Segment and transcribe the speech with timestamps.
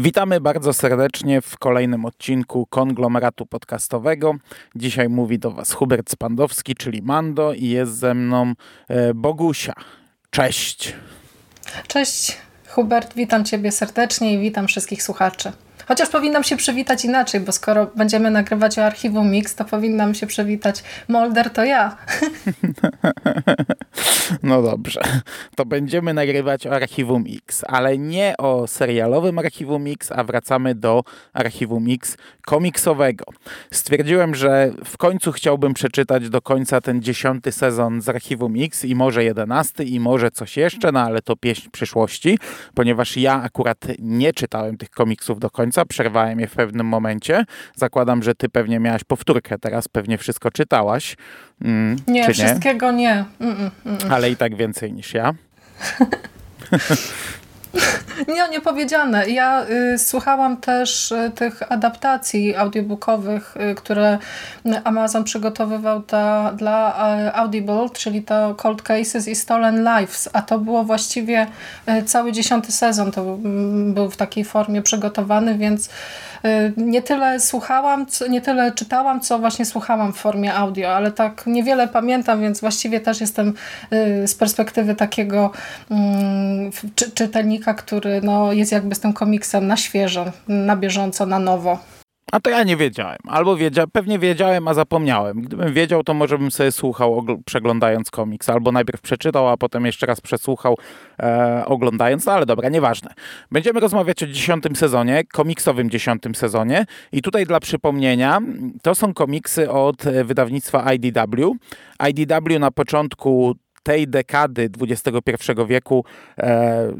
[0.00, 4.34] Witamy bardzo serdecznie w kolejnym odcinku konglomeratu podcastowego.
[4.76, 8.52] Dzisiaj mówi do Was Hubert Spandowski, czyli Mando, i jest ze mną
[8.88, 9.72] e, Bogusia.
[10.30, 10.94] Cześć.
[11.86, 12.38] Cześć,
[12.68, 15.52] Hubert, witam Ciebie serdecznie i witam wszystkich słuchaczy.
[15.90, 20.26] Chociaż powinnam się przywitać inaczej, bo skoro będziemy nagrywać o archiwum Mix, to powinnam się
[20.26, 21.96] przywitać Molder to ja.
[24.42, 25.00] No dobrze,
[25.56, 31.04] to będziemy nagrywać o archiwum Mix, ale nie o serialowym archiwum Mix, a wracamy do
[31.32, 33.24] archiwum Mix komiksowego.
[33.70, 38.94] Stwierdziłem, że w końcu chciałbym przeczytać do końca ten dziesiąty sezon z archiwum Mix i
[38.94, 42.38] może jedenasty i może coś jeszcze, no ale to pieśń przyszłości,
[42.74, 47.44] ponieważ ja akurat nie czytałem tych komiksów do końca, przerwałem je w pewnym momencie.
[47.76, 51.16] Zakładam, że ty pewnie miałaś powtórkę, teraz pewnie wszystko czytałaś.
[51.62, 53.24] Mm, nie, nie, wszystkiego nie.
[53.40, 55.34] Mm, mm, mm, Ale i tak więcej niż ja.
[58.34, 59.28] Nie, nie powiedziane.
[59.28, 64.18] Ja y, słuchałam też y, tych adaptacji audiobookowych, y, które
[64.84, 66.02] Amazon przygotowywał
[66.56, 71.46] dla y, Audible, czyli to Cold Cases i Stolen Lives, a to było właściwie
[71.88, 75.90] y, cały dziesiąty sezon, to mm, był w takiej formie przygotowany, więc
[76.76, 81.88] nie tyle słuchałam, nie tyle czytałam, co właśnie słuchałam w formie audio, ale tak niewiele
[81.88, 83.54] pamiętam, więc właściwie też jestem
[84.26, 85.50] z perspektywy takiego
[85.90, 91.38] mm, czy, czytelnika, który no, jest jakby z tym komiksem na świeżo, na bieżąco, na
[91.38, 91.99] nowo.
[92.32, 93.18] A to ja nie wiedziałem.
[93.28, 95.42] Albo wiedzia pewnie wiedziałem, a zapomniałem.
[95.42, 98.48] Gdybym wiedział, to może bym sobie słuchał przeglądając komiks.
[98.48, 100.78] Albo najpierw przeczytał, a potem jeszcze raz przesłuchał
[101.18, 102.26] e, oglądając.
[102.26, 103.10] No ale dobra, nieważne.
[103.50, 106.86] Będziemy rozmawiać o dziesiątym sezonie, komiksowym dziesiątym sezonie.
[107.12, 108.38] I tutaj dla przypomnienia,
[108.82, 111.56] to są komiksy od wydawnictwa IDW.
[112.08, 116.04] IDW na początku tej dekady XXI wieku
[116.38, 116.92] e,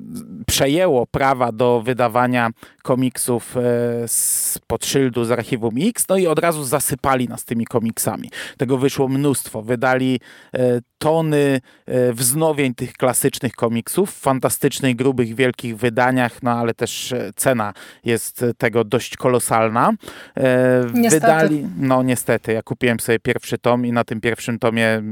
[0.46, 2.50] przejęło prawa do wydawania
[2.82, 3.60] komiksów e,
[4.08, 8.30] z pod szyldu z archiwum X, no i od razu zasypali nas tymi komiksami.
[8.56, 9.62] Tego wyszło mnóstwo.
[9.62, 10.20] Wydali
[10.54, 17.12] e, tony e, wznowień tych klasycznych komiksów w fantastycznych, grubych, wielkich wydaniach, no ale też
[17.12, 17.72] e, cena
[18.04, 19.92] jest tego dość kolosalna.
[20.36, 21.20] E, niestety.
[21.20, 25.02] Wydali, no niestety, ja kupiłem sobie pierwszy tom i na tym pierwszym tomie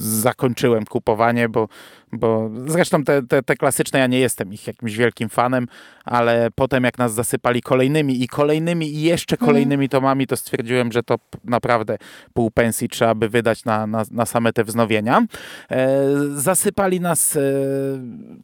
[0.00, 1.68] zakończyłem kupowanie kupowanie, bo,
[2.12, 5.66] bo zresztą te, te, te klasyczne ja nie jestem ich jakimś wielkim fanem,
[6.04, 9.46] ale potem jak nas zasypali kolejnymi i kolejnymi i jeszcze mhm.
[9.46, 11.96] kolejnymi tomami, to stwierdziłem, że to naprawdę
[12.34, 15.22] pół pensji trzeba by wydać na, na, na same te wznowienia.
[15.70, 15.98] E,
[16.34, 17.40] zasypali nas e,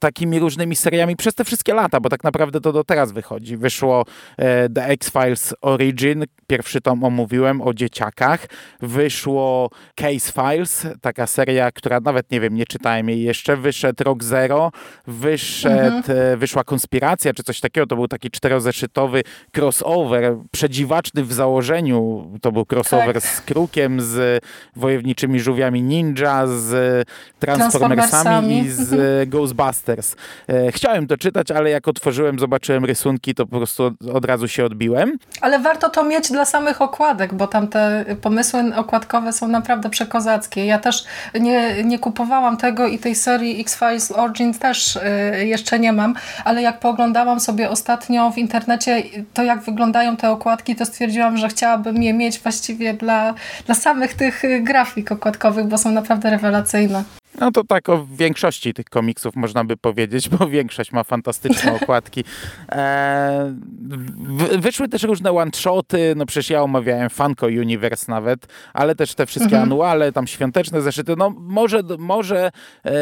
[0.01, 3.57] takimi różnymi seriami przez te wszystkie lata, bo tak naprawdę to do teraz wychodzi.
[3.57, 4.05] Wyszło
[4.37, 8.47] e, The X-Files Origin, pierwszy tom omówiłem o dzieciakach.
[8.81, 13.57] Wyszło Case Files, taka seria, która nawet nie wiem, nie czytałem jej jeszcze.
[13.57, 14.73] Wyszedł Rock Zero,
[15.07, 16.19] wyszedł, mhm.
[16.19, 17.87] E, wyszła Konspiracja, czy coś takiego.
[17.87, 19.23] To był taki czterozeszytowy
[19.57, 22.31] crossover, przedziwaczny w założeniu.
[22.43, 23.23] To był crossover tak.
[23.23, 24.45] z Krukiem, z
[24.77, 27.09] Wojowniczymi Żółwiami Ninja, z
[27.39, 28.97] Transformersami i z.
[29.37, 30.17] Ghostbusters.
[30.49, 34.65] E, chciałem to czytać, ale jak otworzyłem, zobaczyłem rysunki, to po prostu od razu się
[34.65, 35.19] odbiłem.
[35.41, 40.67] Ale warto to mieć dla samych okładek, bo tam te pomysły okładkowe są naprawdę przekozackie.
[40.67, 41.05] Ja też
[41.41, 46.15] nie, nie kupowałam tego i tej serii X-Files Origin też y, jeszcze nie mam,
[46.45, 49.03] ale jak pooglądałam sobie ostatnio w internecie
[49.35, 53.35] to jak wyglądają te okładki, to stwierdziłam, że chciałabym je mieć właściwie dla,
[53.67, 57.05] dla samych tych grafik okładkowych, bo są naprawdę rewelacyjne.
[57.41, 62.25] No to tak o większości tych komiksów można by powiedzieć, bo większość ma fantastyczne okładki.
[62.73, 63.55] E,
[64.59, 69.57] wyszły też różne one-shoty, no przecież ja omawiałem Funko Universe nawet, ale też te wszystkie
[69.57, 69.63] mhm.
[69.63, 72.51] anuale, tam świąteczne zeszyty, no może, może
[72.85, 72.93] e,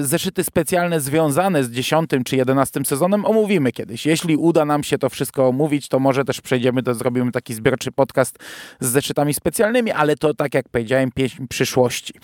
[0.00, 4.06] zeszyty specjalne związane z dziesiątym czy jedenastym sezonem omówimy kiedyś.
[4.06, 7.92] Jeśli uda nam się to wszystko omówić, to może też przejdziemy, to zrobimy taki zbiorczy
[7.92, 8.38] podcast
[8.80, 12.14] z zeszytami specjalnymi, ale to tak jak powiedziałem, pieśń przyszłości.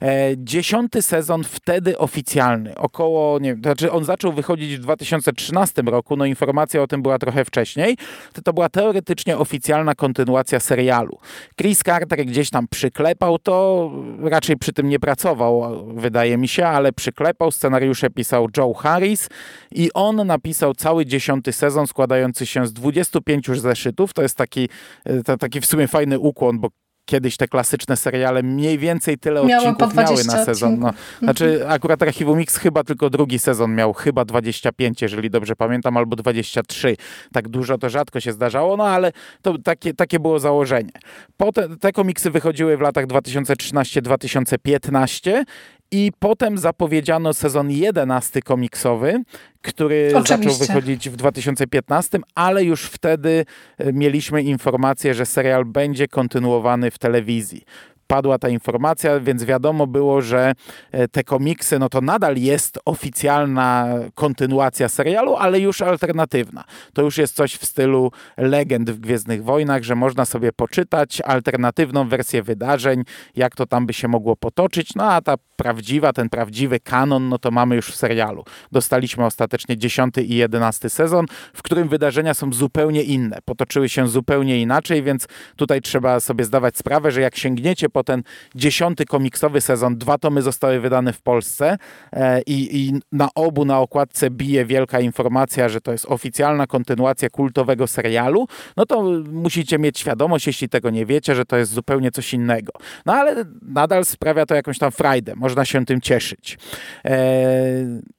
[0.00, 0.36] E,
[0.68, 6.24] dziesiąty sezon wtedy oficjalny, około, nie wiem, znaczy on zaczął wychodzić w 2013 roku, no
[6.24, 7.96] informacja o tym była trochę wcześniej,
[8.32, 11.18] to to była teoretycznie oficjalna kontynuacja serialu.
[11.56, 13.90] Chris Carter gdzieś tam przyklepał to,
[14.22, 19.28] raczej przy tym nie pracował, wydaje mi się, ale przyklepał, scenariusze pisał Joe Harris
[19.70, 24.68] i on napisał cały dziesiąty sezon składający się z 25 zeszytów, to jest taki,
[25.04, 26.68] e, to, taki w sumie fajny ukłon, bo
[27.08, 30.78] kiedyś te klasyczne seriale mniej więcej tyle miały odcinków miały na sezon.
[30.78, 31.72] No, znaczy mhm.
[31.72, 36.96] akurat Archiwum Mix chyba tylko drugi sezon miał chyba 25, jeżeli dobrze pamiętam, albo 23.
[37.32, 39.12] Tak dużo to rzadko się zdarzało, no ale
[39.42, 40.92] to takie, takie było założenie.
[41.36, 45.44] Potem te komiksy wychodziły w latach 2013-2015
[45.90, 49.22] I potem zapowiedziano sezon 11 komiksowy,
[49.62, 50.50] który Oczywiście.
[50.50, 53.44] zaczął wychodzić w 2015, ale już wtedy
[53.78, 57.64] e, mieliśmy informację, że serial będzie kontynuowany w telewizji
[58.08, 60.52] padła ta informacja, więc wiadomo było, że
[60.92, 66.64] e, te komiksy, no to nadal jest oficjalna kontynuacja serialu, ale już alternatywna.
[66.92, 72.08] To już jest coś w stylu legend w Gwiezdnych Wojnach, że można sobie poczytać alternatywną
[72.08, 73.02] wersję wydarzeń,
[73.36, 77.38] jak to tam by się mogło potoczyć, no a ta prawdziwa, ten prawdziwy kanon, no
[77.38, 78.44] to mamy już w serialu.
[78.72, 84.60] Dostaliśmy ostatecznie 10 i 11 sezon, w którym wydarzenia są zupełnie inne, potoczyły się zupełnie
[84.60, 85.26] inaczej, więc
[85.56, 88.22] tutaj trzeba sobie zdawać sprawę, że jak sięgniecie po ten
[88.54, 91.78] dziesiąty komiksowy sezon, dwa tomy zostały wydane w Polsce
[92.12, 97.30] e, i, i na obu na okładce bije wielka informacja, że to jest oficjalna kontynuacja
[97.30, 98.46] kultowego serialu,
[98.76, 99.02] no to
[99.32, 102.72] musicie mieć świadomość, jeśli tego nie wiecie, że to jest zupełnie coś innego.
[103.06, 106.58] No ale nadal sprawia to jakąś tam frajdę, można się tym cieszyć.
[107.04, 108.17] E,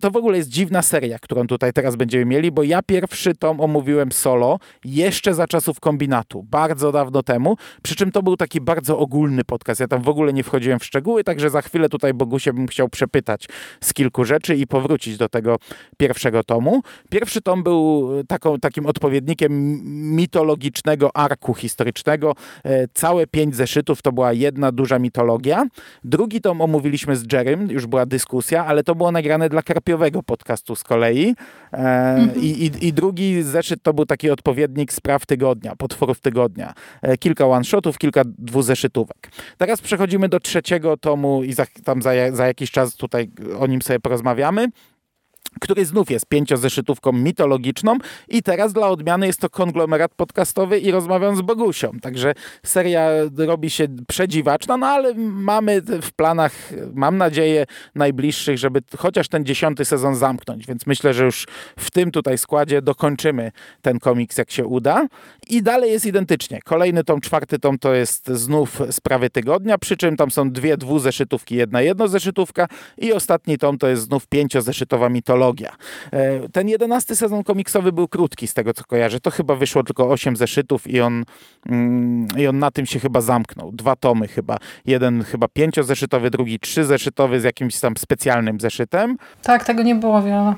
[0.00, 3.60] to, w ogóle jest dziwna seria, którą tutaj teraz będziemy mieli, bo ja pierwszy tom
[3.60, 8.98] omówiłem solo jeszcze za czasów kombinatu, bardzo dawno temu, przy czym to był taki bardzo
[8.98, 9.80] ogólny podcast.
[9.80, 12.88] Ja tam w ogóle nie wchodziłem w szczegóły, także za chwilę tutaj Bogusie bym chciał
[12.88, 13.48] przepytać
[13.80, 15.56] z kilku rzeczy i powrócić do tego
[15.96, 16.82] pierwszego tomu.
[17.10, 19.80] Pierwszy tom był taką, takim odpowiednikiem
[20.16, 22.34] mitologicznego arku historycznego.
[22.64, 25.66] E, całe pięć zeszytów to była jedna duża mitologia.
[26.04, 30.76] Drugi tom omówiliśmy z Jerrym, już była dyskusja, ale to było nagrane dla karpiowego podcastu
[30.76, 31.34] z kolei.
[31.72, 32.40] E, mhm.
[32.40, 36.74] i, i, I, drugi zeszyt to był taki odpowiednik spraw tygodnia, potworów tygodnia.
[37.02, 39.30] E, kilka one-shotów, kilka dwuzeszytówek.
[39.58, 43.82] Teraz przechodzimy do trzeciego tomu i za, tam za, za jakiś czas tutaj o nim
[43.82, 44.68] sobie porozmawiamy
[45.60, 47.98] który znów jest pięciozeszytówką mitologiczną
[48.28, 51.90] i teraz dla odmiany jest to konglomerat podcastowy i rozmawiam z Bogusią.
[52.02, 56.52] Także seria robi się przedziwaczna, no ale mamy w planach,
[56.94, 61.46] mam nadzieję, najbliższych, żeby chociaż ten dziesiąty sezon zamknąć, więc myślę, że już
[61.78, 63.52] w tym tutaj składzie dokończymy
[63.82, 65.06] ten komiks, jak się uda.
[65.48, 66.60] I dalej jest identycznie.
[66.64, 71.54] Kolejny tom, czwarty tom to jest znów Sprawy Tygodnia, przy czym tam są dwie dwuzeszytówki,
[71.56, 72.68] jedna jednozeszytówka
[72.98, 75.45] i ostatni tom to jest znów pięciozeszytowa mitologia
[76.12, 79.20] E, ten jedenasty sezon komiksowy był krótki z tego co kojarzę.
[79.20, 81.24] To chyba wyszło tylko 8 zeszytów i on,
[81.66, 83.72] mm, i on na tym się chyba zamknął.
[83.72, 84.58] Dwa tomy chyba.
[84.86, 89.16] Jeden chyba pięciozeszytowy, drugi trzyzeszytowy z jakimś tam specjalnym zeszytem.
[89.42, 90.54] Tak, tego nie było wiele.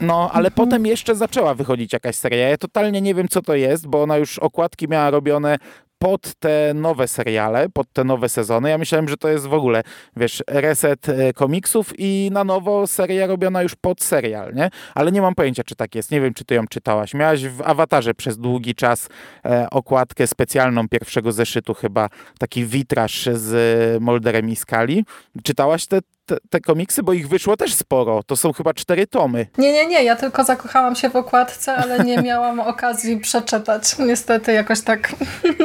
[0.00, 0.52] No, ale mhm.
[0.52, 2.48] potem jeszcze zaczęła wychodzić jakaś seria.
[2.48, 5.58] Ja totalnie nie wiem, co to jest, bo ona już okładki miała robione
[6.02, 8.70] pod te nowe seriale, pod te nowe sezony.
[8.70, 9.82] Ja myślałem, że to jest w ogóle,
[10.16, 14.70] wiesz, reset e, komiksów i na nowo seria robiona już pod serial, nie?
[14.94, 16.10] Ale nie mam pojęcia, czy tak jest.
[16.10, 17.14] Nie wiem, czy ty ją czytałaś.
[17.14, 19.08] Miałaś w awatarze przez długi czas
[19.44, 22.08] e, okładkę specjalną pierwszego zeszytu, chyba
[22.38, 25.04] taki witraż z Molderem i Skali.
[25.42, 28.22] Czytałaś te, te, te, komiksy, bo ich wyszło też sporo.
[28.22, 29.46] To są chyba cztery tomy.
[29.58, 30.04] Nie, nie, nie.
[30.04, 33.98] Ja tylko zakochałam się w okładce, ale nie miałam okazji przeczytać.
[33.98, 35.12] Niestety jakoś tak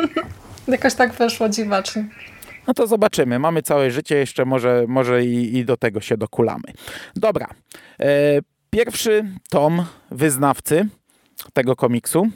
[0.67, 2.05] jakoś tak wyszło dziwacznie.
[2.67, 3.39] No to zobaczymy.
[3.39, 6.73] Mamy całe życie, jeszcze może, może i, i do tego się dokulamy.
[7.15, 7.47] Dobra.
[7.99, 8.07] E,
[8.69, 10.87] pierwszy tom wyznawcy
[11.53, 12.27] tego komiksu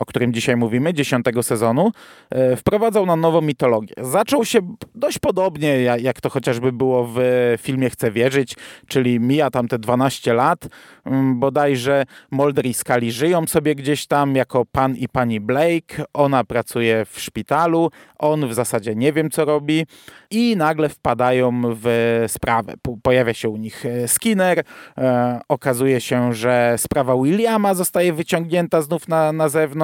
[0.00, 1.92] o którym dzisiaj mówimy, dziesiątego sezonu,
[2.30, 3.94] e, wprowadzał na nową mitologię.
[3.98, 4.60] Zaczął się
[4.94, 7.20] dość podobnie, jak to chociażby było w
[7.58, 8.56] filmie Chcę wierzyć,
[8.86, 10.68] czyli mija tam te 12 lat,
[11.04, 16.44] mm, bodajże Mulder i Scully żyją sobie gdzieś tam jako pan i pani Blake, ona
[16.44, 19.86] pracuje w szpitalu, on w zasadzie nie wiem co robi.
[20.30, 22.74] I nagle wpadają w sprawę.
[23.02, 24.62] Pojawia się u nich e, Skinner,
[24.98, 29.79] e, okazuje się, że sprawa Williama zostaje wyciągnięta znów na, na zewnątrz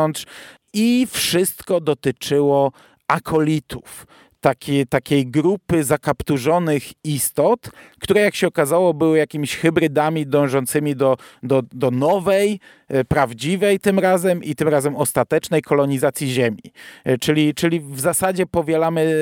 [0.73, 2.73] i wszystko dotyczyło
[3.09, 4.07] akolitów
[4.47, 11.63] takiej, takiej grupy zakapturzonych istot, które jak się okazało były jakimiś hybrydami dążącymi do, do,
[11.73, 16.63] do nowej, e, prawdziwej tym razem i tym razem ostatecznej kolonizacji Ziemi.
[17.05, 19.15] E, czyli, czyli w zasadzie powielamy,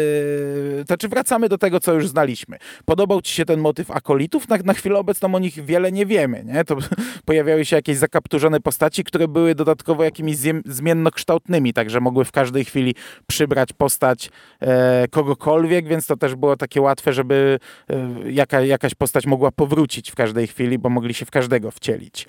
[0.80, 2.56] e, znaczy wracamy do tego, co już znaliśmy.
[2.84, 4.48] Podobał Ci się ten motyw akolitów?
[4.48, 6.44] Na, na chwilę obecną o nich wiele nie wiemy.
[6.44, 6.64] Nie?
[6.64, 6.76] To
[7.28, 12.94] pojawiały się jakieś zakapturzone postaci, które były dodatkowo jakimiś zmiennokształtnymi, także mogły w każdej chwili
[13.26, 17.58] przybrać postać e, kogokolwiek, więc to też było takie łatwe, żeby
[17.90, 22.26] e, jaka, jakaś postać mogła powrócić w każdej chwili, bo mogli się w każdego wcielić.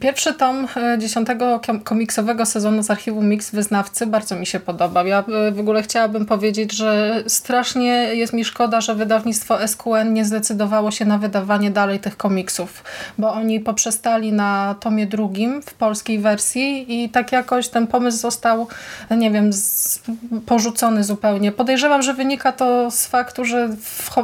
[0.00, 5.06] Pierwszy tom e, dziesiątego komiksowego sezonu z archiwum Mix Wyznawcy bardzo mi się podobał.
[5.06, 10.24] Ja e, w ogóle chciałabym powiedzieć, że strasznie jest mi szkoda, że wydawnictwo SQN nie
[10.24, 12.84] zdecydowało się na wydawanie dalej tych komiksów,
[13.18, 18.66] bo oni poprzestali na tomie drugim w polskiej wersji i tak jakoś ten pomysł został,
[19.10, 19.50] nie wiem,
[20.46, 21.52] porzucony zupełnie.
[21.52, 23.68] Podejrzewam, że wynika to z faktu, że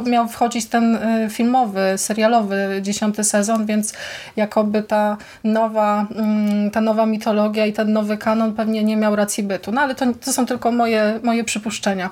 [0.05, 3.93] miał wchodzić ten e, filmowy, serialowy dziesiąty sezon, więc
[4.35, 5.17] jakoby ta
[5.55, 9.71] nowa, mm, ta nowa mitologia i ten nowy kanon pewnie nie miał racji bytu.
[9.71, 12.09] No ale to, to są tylko moje, moje przypuszczenia.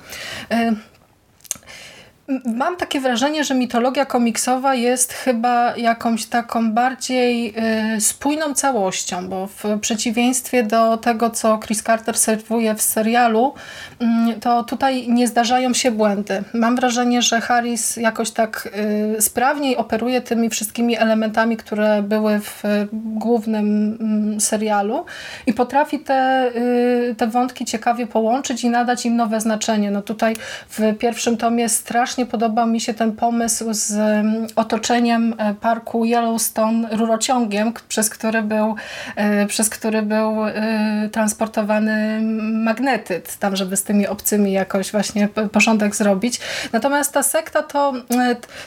[2.30, 7.54] Y, Mam takie wrażenie, że mitologia komiksowa jest chyba jakąś taką bardziej
[7.98, 13.54] y, spójną całością, bo w przeciwieństwie do tego, co Chris Carter serwuje w serialu,
[14.02, 16.44] y, to tutaj nie zdarzają się błędy.
[16.54, 18.70] Mam wrażenie, że Harris jakoś tak
[19.18, 22.64] y, sprawniej operuje tymi wszystkimi elementami, które były w
[22.94, 25.06] głównym mm, serialu
[25.48, 29.92] i potrafi te, y, te wątki ciekawie połączyć i nadać im nowe znaczenie.
[29.92, 30.36] No tutaj
[30.70, 36.06] w pierwszym tomie strasznie strasznie podobał mi się ten pomysł z mm, otoczeniem e, parku
[36.06, 38.76] Yellowstone rurociągiem, przez który był,
[39.16, 42.22] e, przez który był e, transportowany
[42.54, 46.40] magnetyt, tam żeby z tymi obcymi jakoś właśnie porządek zrobić.
[46.74, 47.94] Natomiast ta sekta to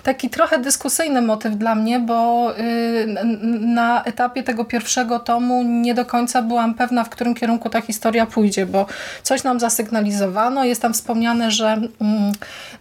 [0.02, 2.52] taki trochę dyskusyjny motyw dla mnie, bo
[3.60, 8.26] na etapie tego pierwszego tomu nie do końca byłam pewna, w którym kierunku ta historia
[8.26, 8.86] pójdzie, bo
[9.22, 10.64] coś nam zasygnalizowano.
[10.64, 11.66] Jest tam wspomniane, że
[12.00, 12.32] mm,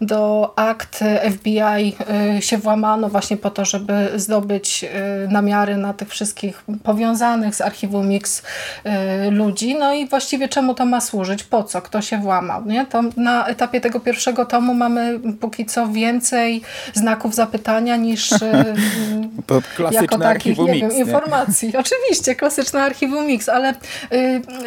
[0.02, 1.96] do akt FBI
[2.38, 4.88] y, się włamano właśnie po to, żeby zdobyć y,
[5.32, 8.44] namiary na tych wszystkich powiązanych z archiwum Mix
[8.86, 9.76] y, ludzi.
[9.80, 11.44] No i właściwie czemu to ma służyć?
[11.44, 11.82] Po co?
[11.82, 12.66] Kto się włamał?
[12.66, 12.86] Nie?
[12.86, 16.62] To na etapie tego pierwszego tomu mamy póki co więcej
[16.94, 18.30] znaków zapytania niż
[19.92, 21.74] jako takich, nie Mix, wiem, informacji.
[21.84, 23.74] Oczywiście, klasyczne archiwum Mix, ale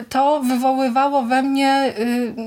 [0.08, 1.94] to wywoływało we mnie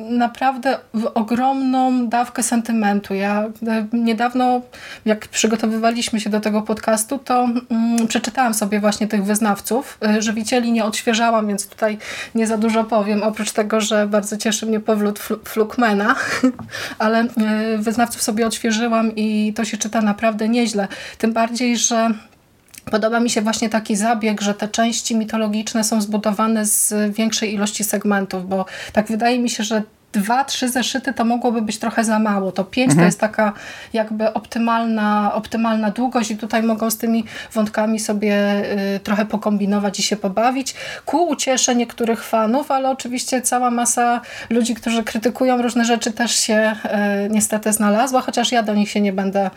[0.10, 0.78] naprawdę
[1.14, 3.14] ogromną dawkę sentymentu.
[3.14, 3.52] Ja E,
[3.94, 4.62] niedawno,
[5.06, 9.98] jak przygotowywaliśmy się do tego podcastu, to mm, przeczytałam sobie właśnie tych wyznawców.
[10.06, 11.98] E, żywicieli nie odświeżałam, więc tutaj
[12.36, 16.16] nie za dużo powiem, oprócz tego, że bardzo cieszy mnie powrót Flukmana,
[17.00, 20.88] ale e, wyznawców sobie odświeżyłam i to się czyta naprawdę nieźle.
[21.18, 22.10] Tym bardziej, że
[22.92, 27.84] Podoba mi się właśnie taki zabieg, że te części mitologiczne są zbudowane z większej ilości
[27.84, 32.20] segmentów, bo tak wydaje mi się, że dwa, trzy zeszyty to mogłoby być trochę za
[32.20, 32.52] mało.
[32.52, 33.00] To pięć mhm.
[33.00, 33.54] to jest taka
[33.94, 38.64] jakby optymalna, optymalna długość i tutaj mogą z tymi wątkami sobie
[38.96, 40.76] y, trochę pokombinować i się pobawić.
[41.06, 46.76] Ku uciesze niektórych fanów, ale oczywiście cała masa ludzi, którzy krytykują różne rzeczy też się
[47.26, 49.50] y, niestety znalazła, chociaż ja do nich się nie będę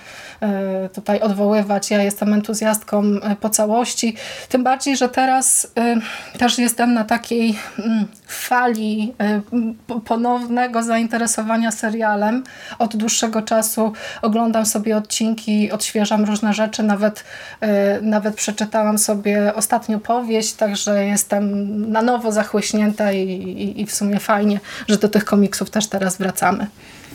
[0.42, 1.90] y, tutaj odwoływać.
[1.90, 4.16] Ja jestem entuzjastką y, po całości.
[4.48, 5.64] Tym bardziej, że teraz
[6.34, 9.14] y, też jestem na takiej mm, fali
[9.92, 12.44] y, ponownego zainteresowania serialem.
[12.78, 17.24] Od dłuższego czasu oglądam sobie odcinki, odświeżam różne rzeczy, nawet,
[17.60, 21.44] e, nawet przeczytałam sobie ostatnią powieść, także jestem
[21.92, 26.16] na nowo zachłyśnięta i, i, i w sumie fajnie, że do tych komiksów też teraz
[26.16, 26.66] wracamy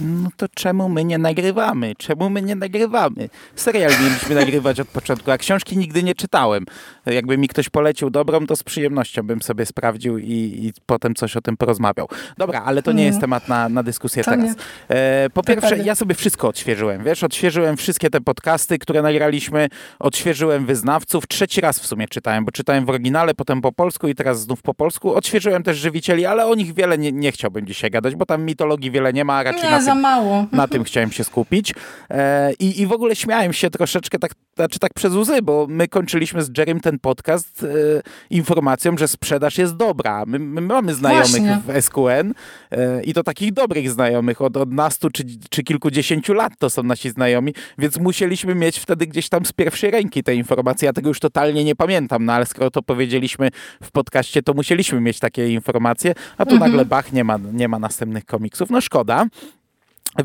[0.01, 1.95] no to czemu my nie nagrywamy?
[1.97, 3.29] Czemu my nie nagrywamy?
[3.55, 6.65] Serial mieliśmy nagrywać od początku, a książki nigdy nie czytałem.
[7.05, 11.37] Jakby mi ktoś polecił dobrą, to z przyjemnością bym sobie sprawdził i, i potem coś
[11.37, 12.07] o tym porozmawiał.
[12.37, 14.55] Dobra, ale to nie jest temat na, na dyskusję to teraz.
[14.89, 19.67] E, po pierwsze, ja sobie wszystko odświeżyłem, wiesz, odświeżyłem wszystkie te podcasty, które nagraliśmy,
[19.99, 24.15] odświeżyłem wyznawców, trzeci raz w sumie czytałem, bo czytałem w oryginale, potem po polsku i
[24.15, 25.15] teraz znów po polsku.
[25.15, 28.91] Odświeżyłem też żywicieli, ale o nich wiele nie, nie chciałbym dzisiaj gadać, bo tam mitologii
[28.91, 30.45] wiele nie ma, a raczej nie, na za mało.
[30.51, 31.73] Na tym chciałem się skupić.
[32.09, 35.87] E, i, I w ogóle śmiałem się troszeczkę tak, znaczy tak przez łzy, bo my
[35.87, 40.23] kończyliśmy z Jerem ten podcast e, informacją, że sprzedaż jest dobra.
[40.27, 41.59] My, my mamy znajomych Właśnie.
[41.67, 42.33] w SQN
[42.71, 44.41] e, i to takich dobrych znajomych.
[44.41, 49.07] Od, od nastu czy, czy kilkudziesięciu lat to są nasi znajomi, więc musieliśmy mieć wtedy
[49.07, 50.85] gdzieś tam z pierwszej ręki te informacje.
[50.85, 53.49] Ja tego już totalnie nie pamiętam, no ale skoro to powiedzieliśmy
[53.83, 56.71] w podcaście, to musieliśmy mieć takie informacje, a tu mhm.
[56.71, 58.69] nagle bach, nie ma, nie ma następnych komiksów.
[58.69, 59.25] No szkoda.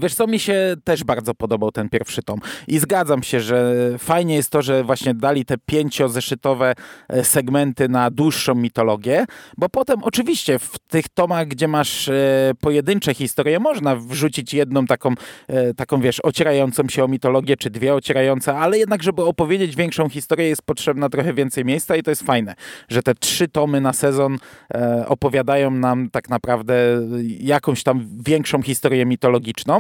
[0.01, 2.39] Wiesz co, mi się też bardzo podobał ten pierwszy tom?
[2.69, 6.75] I zgadzam się, że fajnie jest to, że właśnie dali te pięciozeszytowe
[7.09, 9.25] e, segmenty na dłuższą mitologię,
[9.59, 15.15] bo potem oczywiście w tych tomach, gdzie masz e, pojedyncze historie, można wrzucić jedną taką,
[15.49, 20.09] e, taką wiesz, ocierającą się o mitologię, czy dwie ocierające, ale jednak, żeby opowiedzieć większą
[20.09, 22.55] historię jest potrzebna trochę więcej miejsca i to jest fajne,
[22.89, 24.39] że te trzy tomy na sezon
[25.07, 26.75] opowiadają nam tak naprawdę
[27.41, 29.74] jakąś tam większą historię mitologiczną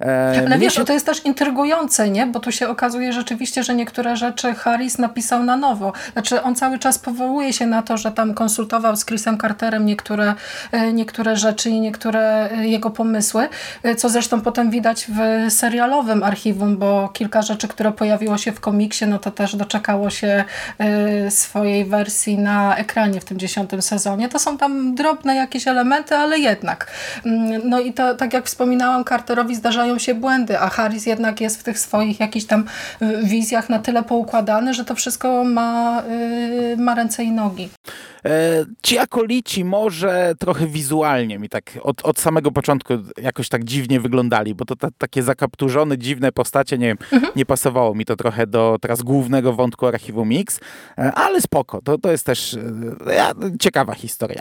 [0.00, 0.84] E, Ale wiesz, się...
[0.84, 2.26] to jest też intrygujące, nie?
[2.26, 5.92] Bo tu się okazuje rzeczywiście, że niektóre rzeczy Harris napisał na nowo.
[6.12, 10.34] Znaczy on cały czas powołuje się na to, że tam konsultował z Chrisem Carterem niektóre,
[10.72, 13.48] e, niektóre rzeczy i niektóre e, jego pomysły,
[13.82, 18.60] e, co zresztą potem widać w serialowym archiwum, bo kilka rzeczy, które pojawiło się w
[18.60, 20.44] komiksie, no to też doczekało się
[21.30, 24.28] swojej wersji na ekranie w tym dziesiątym sezonie.
[24.28, 26.86] To są tam drobne jakieś elementy, ale jednak.
[27.26, 31.60] Mm, no i to, tak jak wspominałam, Carterowi zdarzają się błędy, a Harris jednak jest
[31.60, 32.64] w tych swoich jakichś tam
[33.22, 36.02] wizjach na tyle poukładany, że to wszystko ma,
[36.76, 37.68] ma ręce i nogi.
[38.24, 44.00] E, ci akolici może trochę wizualnie mi tak od, od samego początku jakoś tak dziwnie
[44.00, 47.32] wyglądali, bo to ta, takie zakapturzone, dziwne postacie, nie wiem, mhm.
[47.36, 50.60] nie pasowało mi to trochę do teraz głównego wątku Archiwum Mix,
[50.98, 54.40] e, ale spoko, to, to jest też e, ciekawa historia.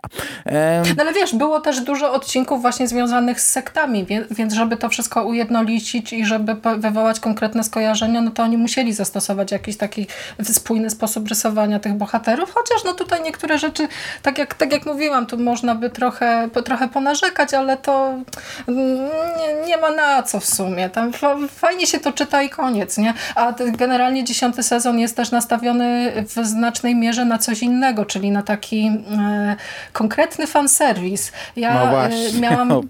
[0.96, 5.24] No ale wiesz, było też dużo odcinków właśnie związanych z sektami, więc żeby to wszystko
[5.24, 10.08] ujednolicić i żeby wywołać konkretne skojarzenia, no to oni musieli zastosować jakiś taki
[10.44, 13.88] spójny sposób rysowania tych bohaterów, chociaż no tutaj niektóre rzeczy rzeczy,
[14.22, 18.14] tak jak, tak jak mówiłam, tu można by trochę, trochę ponarzekać, ale to
[19.38, 20.90] nie, nie ma na co w sumie.
[20.90, 21.12] Tam
[21.50, 23.14] fajnie się to czyta i koniec, nie?
[23.36, 28.44] A generalnie dziesiąty sezon jest też nastawiony w znacznej mierze na coś innego, czyli na
[28.44, 29.56] taki e,
[29.94, 31.32] konkretny fanserwis.
[31.56, 32.82] Ja no właśnie, e, miałam no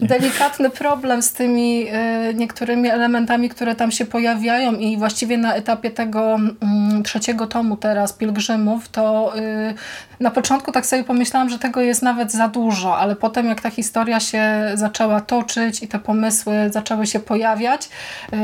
[0.00, 5.90] delikatny problem z tymi e, niektórymi elementami, które tam się pojawiają i właściwie na etapie
[5.90, 9.74] tego mm, trzeciego tomu teraz, Pilgrzymów, to y,
[10.22, 13.70] na początku tak sobie pomyślałam, że tego jest nawet za dużo, ale potem jak ta
[13.70, 17.88] historia się zaczęła toczyć i te pomysły zaczęły się pojawiać,
[18.32, 18.38] yy,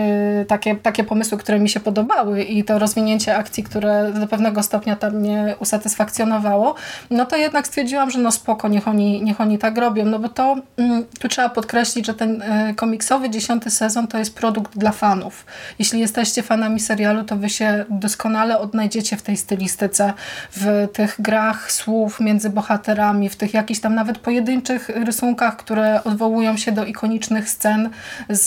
[0.44, 4.96] takie, takie pomysły, które mi się podobały i to rozwinięcie akcji, które do pewnego stopnia
[4.96, 6.74] tam mnie usatysfakcjonowało,
[7.10, 10.28] no to jednak stwierdziłam, że no spoko, niech oni, niech oni tak robią, no bo
[10.28, 14.92] to yy, tu trzeba podkreślić, że ten yy, komiksowy dziesiąty sezon to jest produkt dla
[14.92, 15.46] fanów.
[15.78, 20.12] Jeśli jesteście fanami serialu, to wy się doskonale odnajdziecie w tej stylistyce,
[20.52, 26.56] w tych grach słów między bohaterami, w tych jakichś tam nawet pojedynczych rysunkach, które odwołują
[26.56, 27.90] się do ikonicznych scen
[28.28, 28.46] z,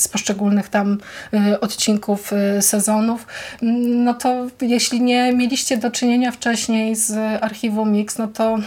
[0.00, 0.98] z poszczególnych tam
[1.34, 3.26] y, odcinków y, sezonów,
[3.62, 8.58] no to jeśli nie mieliście do czynienia wcześniej z archiwum Mix, no to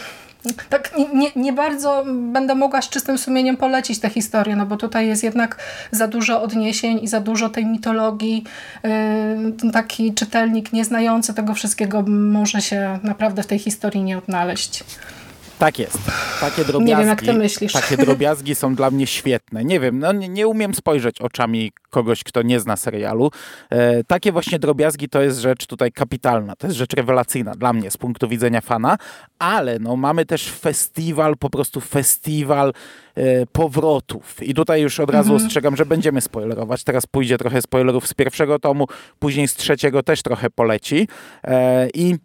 [0.69, 5.07] tak nie, nie bardzo będę mogła z czystym sumieniem polecić tę historię, no bo tutaj
[5.07, 5.57] jest jednak
[5.91, 8.43] za dużo odniesień i za dużo tej mitologii.
[9.63, 14.83] Yy, taki czytelnik nieznający tego wszystkiego może się naprawdę w tej historii nie odnaleźć.
[15.63, 15.99] Tak jest.
[16.39, 17.73] Takie drobiazgi, nie wiem, jak ty myślisz.
[17.73, 19.65] Takie drobiazgi są dla mnie świetne.
[19.65, 23.31] Nie wiem, no nie, nie umiem spojrzeć oczami kogoś, kto nie zna serialu.
[23.69, 27.91] E, takie właśnie drobiazgi to jest rzecz tutaj kapitalna, to jest rzecz rewelacyjna dla mnie
[27.91, 28.97] z punktu widzenia fana,
[29.39, 32.73] ale no mamy też festiwal, po prostu festiwal
[33.15, 34.43] e, powrotów.
[34.43, 35.45] I tutaj już od razu mhm.
[35.45, 36.83] ostrzegam, że będziemy spoilerować.
[36.83, 38.87] Teraz pójdzie trochę spoilerów z pierwszego tomu,
[39.19, 41.07] później z trzeciego też trochę poleci.
[41.43, 42.15] E, I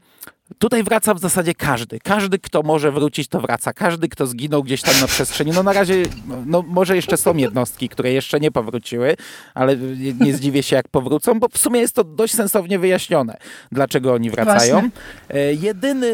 [0.59, 1.99] Tutaj wraca w zasadzie każdy.
[2.01, 3.73] Każdy, kto może wrócić, to wraca.
[3.73, 5.51] Każdy, kto zginął gdzieś tam na przestrzeni.
[5.51, 6.03] No na razie,
[6.47, 9.17] no może jeszcze są jednostki, które jeszcze nie powróciły,
[9.55, 9.77] ale
[10.21, 13.37] nie zdziwię się, jak powrócą, bo w sumie jest to dość sensownie wyjaśnione,
[13.73, 14.75] dlaczego oni wracają.
[14.75, 14.91] Właśnie.
[15.29, 16.13] E, jedyny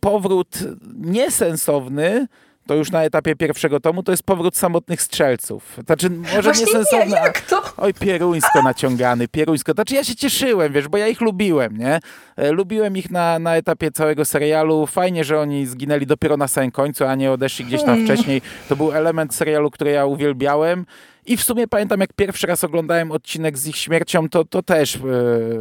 [0.00, 0.58] powrót
[0.96, 2.26] niesensowny
[2.70, 5.78] to już na etapie pierwszego tomu, to jest powrót samotnych strzelców.
[5.86, 6.66] Znaczy, może Właśnie.
[7.06, 7.62] Nie, jak to?
[7.76, 9.72] Oj, pieruńsko naciągany, pieruńsko.
[9.72, 12.00] Znaczy, ja się cieszyłem, wiesz, bo ja ich lubiłem, nie?
[12.36, 14.86] E, lubiłem ich na, na etapie całego serialu.
[14.86, 18.06] Fajnie, że oni zginęli dopiero na samym końcu, a nie odeszli gdzieś tam hmm.
[18.06, 18.42] wcześniej.
[18.68, 20.86] To był element serialu, który ja uwielbiałem.
[21.26, 24.96] I w sumie pamiętam, jak pierwszy raz oglądałem odcinek z ich śmiercią, to, to też
[24.96, 25.00] e,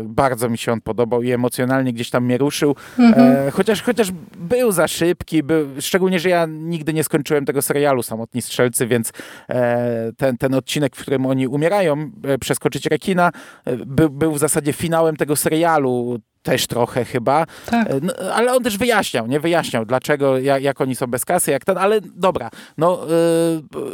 [0.04, 2.76] bardzo mi się on podobał i emocjonalnie gdzieś tam mnie ruszył.
[3.00, 3.48] Mhm.
[3.48, 8.04] E, chociaż, chociaż był za szybki, był, szczególnie, że ja nigdy nie skończyłem tego serialu
[8.04, 9.12] Samotni Strzelcy, więc
[9.50, 13.32] e, ten, ten odcinek, w którym oni umierają, e, przeskoczyć rekina,
[13.66, 17.90] e, by, był w zasadzie finałem tego serialu też trochę chyba, tak.
[17.90, 21.52] E, no, ale on też wyjaśniał, nie wyjaśniał dlaczego, jak, jak, oni są bez kasy,
[21.52, 23.00] jak ten, ale dobra, no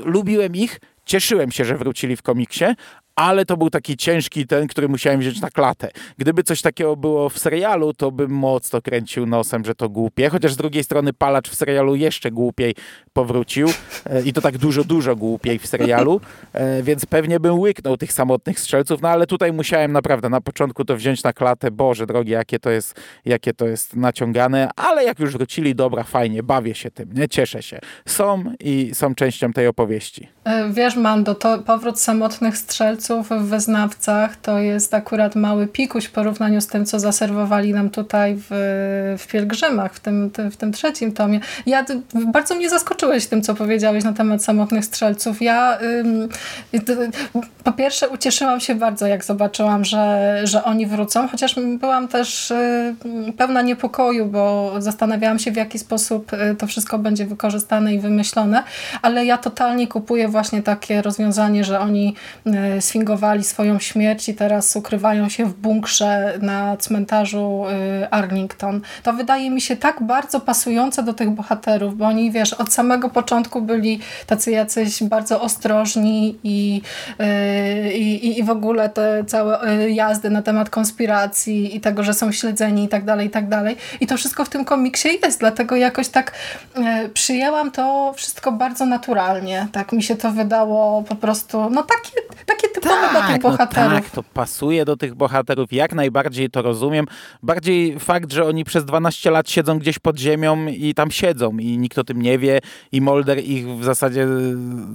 [0.06, 2.66] lubiłem ich, Cieszyłem się, że wrócili w komiksie,
[3.16, 5.90] ale to był taki ciężki ten, który musiałem wziąć na klatę.
[6.18, 10.54] Gdyby coś takiego było w serialu, to bym mocno kręcił nosem, że to głupie, chociaż
[10.54, 12.76] z drugiej strony Palacz w serialu jeszcze głupiej
[13.14, 13.68] powrócił
[14.06, 16.22] e, i to tak dużo, dużo głupiej w serialu,
[16.54, 20.86] e, więc pewnie bym łyknął tych samotnych strzelców, no ale tutaj musiałem naprawdę na początku
[20.86, 25.20] to wziąć na klatę, Boże drogi, jakie to jest, jakie to jest naciągane, ale jak
[25.20, 27.80] już wrócili, dobra, fajnie, bawię się tym, nie cieszę się.
[28.06, 30.28] Są i są częścią tej opowieści.
[30.44, 36.12] E, wiesz, Mando, to powrót samotnych strzelców w Wyznawcach to jest akurat mały pikuś w
[36.12, 38.46] porównaniu z tym, co zaserwowali nam tutaj w,
[39.20, 41.40] w Pielgrzymach, w tym, w tym trzecim tomie.
[41.66, 45.42] Ja, bardzo mnie zaskoczyłeś tym, co powiedziałeś na temat samotnych strzelców.
[45.42, 45.78] Ja
[47.64, 52.54] po pierwsze ucieszyłam się bardzo, jak zobaczyłam, że, że oni wrócą, chociaż byłam też
[53.38, 58.64] pełna niepokoju, bo zastanawiałam się, w jaki sposób y, to wszystko będzie wykorzystane i wymyślone,
[59.02, 62.16] ale ja totalnie kupuję właśnie takie rozwiązanie, że oni
[62.78, 62.82] y,
[63.42, 67.66] swoją śmierć i teraz ukrywają się w bunkrze na cmentarzu
[68.04, 68.82] y, Arlington.
[69.04, 73.10] To wydaje mi się tak bardzo pasujące do tych bohaterów, bo oni, wiesz, od samego
[73.10, 76.82] początku byli tacy jacyś bardzo ostrożni i,
[77.94, 82.84] i, i w ogóle te całe jazdy na temat konspiracji i tego, że są śledzeni
[82.84, 83.76] i tak dalej, i tak dalej.
[84.00, 86.32] I to wszystko w tym komiksie jest, dlatego jakoś tak
[87.14, 89.68] przyjęłam to wszystko bardzo naturalnie.
[89.72, 93.94] Tak mi się to wydało po prostu, no takie, takie tak, do tych no bohaterów.
[93.94, 97.06] No tak, to pasuje do tych bohaterów, jak najbardziej to rozumiem.
[97.44, 101.78] Bardziej fakt, że oni przez 12 lat siedzą gdzieś pod ziemią i tam siedzą i
[101.78, 102.60] nikt o tym nie wie
[102.92, 104.28] i Molder ich w zasadzie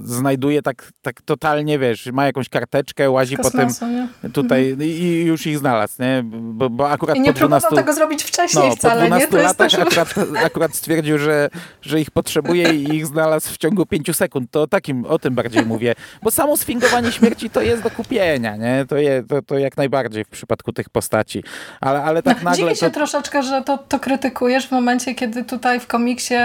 [0.03, 4.29] znajduje tak, tak totalnie, wiesz, ma jakąś karteczkę, łazi Kosmosu, potem nie?
[4.29, 4.89] tutaj mhm.
[4.89, 6.23] i już ich znalazł, nie?
[6.31, 7.69] Bo, bo akurat I nie po 12...
[7.75, 9.43] tego zrobić wcześniej no, wcale, po 12 nie?
[9.43, 9.97] latach też...
[9.97, 11.49] akurat, akurat stwierdził, że,
[11.81, 14.51] że ich potrzebuje i ich znalazł w ciągu 5 sekund.
[14.51, 15.95] To takim, o tym bardziej mówię.
[16.23, 18.85] Bo samo sfingowanie śmierci to jest do kupienia, nie?
[18.89, 21.43] To, je, to, to jak najbardziej w przypadku tych postaci.
[21.81, 22.57] Ale, ale tak nagle...
[22.57, 22.91] Dziwię się to...
[22.91, 26.35] troszeczkę, że to, to krytykujesz w momencie, kiedy tutaj w komiksie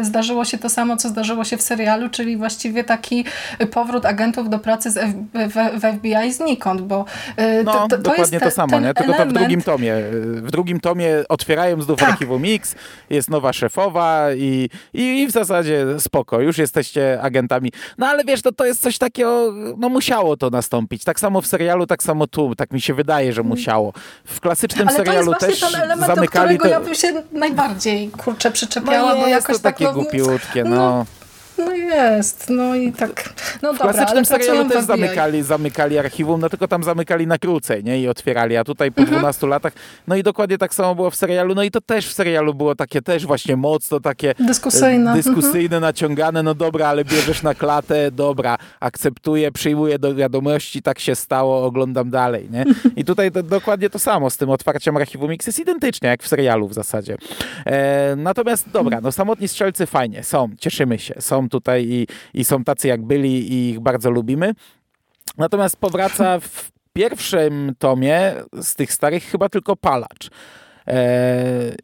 [0.00, 3.24] y, zdarzyło się to samo, co zdarzyło się w serialu, czyli właściwie taki
[3.70, 7.04] powrót agentów do pracy z F w, w FBI znikąd, bo
[7.38, 8.94] y, to, no, to, to dokładnie to samo, nie?
[8.94, 9.32] Tylko element...
[9.32, 9.94] to w drugim tomie.
[10.36, 12.08] W drugim tomie otwierają znów tak.
[12.08, 12.74] archiwum Mix,
[13.10, 17.72] jest nowa szefowa i, i, i, w zasadzie spoko, już jesteście agentami.
[17.98, 20.73] No ale wiesz, to, to jest coś takiego, no musiało to nastąpić.
[21.04, 23.92] Tak samo w serialu, tak samo tu, tak mi się wydaje, że musiało.
[24.24, 26.54] W klasycznym ale serialu to też ten element, zamykali...
[26.54, 30.64] do którego ja bym się najbardziej, kurczę, przyczepiała, no bo jakoś to takie tak, głupiutkie,
[30.64, 30.70] no.
[30.70, 31.06] no
[31.58, 33.32] no jest, no i tak.
[33.62, 37.84] No w dobra, klasycznym serialu też zamykali, zamykali archiwum, no tylko tam zamykali na krócej,
[37.84, 38.00] nie?
[38.00, 39.18] I otwierali, a tutaj po mhm.
[39.18, 39.72] 12 latach,
[40.06, 42.74] no i dokładnie tak samo było w serialu, no i to też w serialu było
[42.74, 45.82] takie też właśnie mocno takie dyskusyjne, dyskusyjne mhm.
[45.82, 51.64] naciągane, no dobra, ale bierzesz na klatę, dobra, akceptuję, przyjmuję do wiadomości, tak się stało,
[51.64, 52.64] oglądam dalej, nie?
[52.96, 56.28] I tutaj to, dokładnie to samo z tym otwarciem archiwum X jest identycznie jak w
[56.28, 57.16] serialu w zasadzie.
[57.66, 62.64] E, natomiast dobra, no samotni strzelcy fajnie, są, cieszymy się, są tutaj i, i są
[62.64, 64.52] tacy jak byli i ich bardzo lubimy.
[65.38, 70.30] Natomiast powraca w pierwszym tomie z tych starych chyba tylko palacz.
[70.86, 71.74] Eee,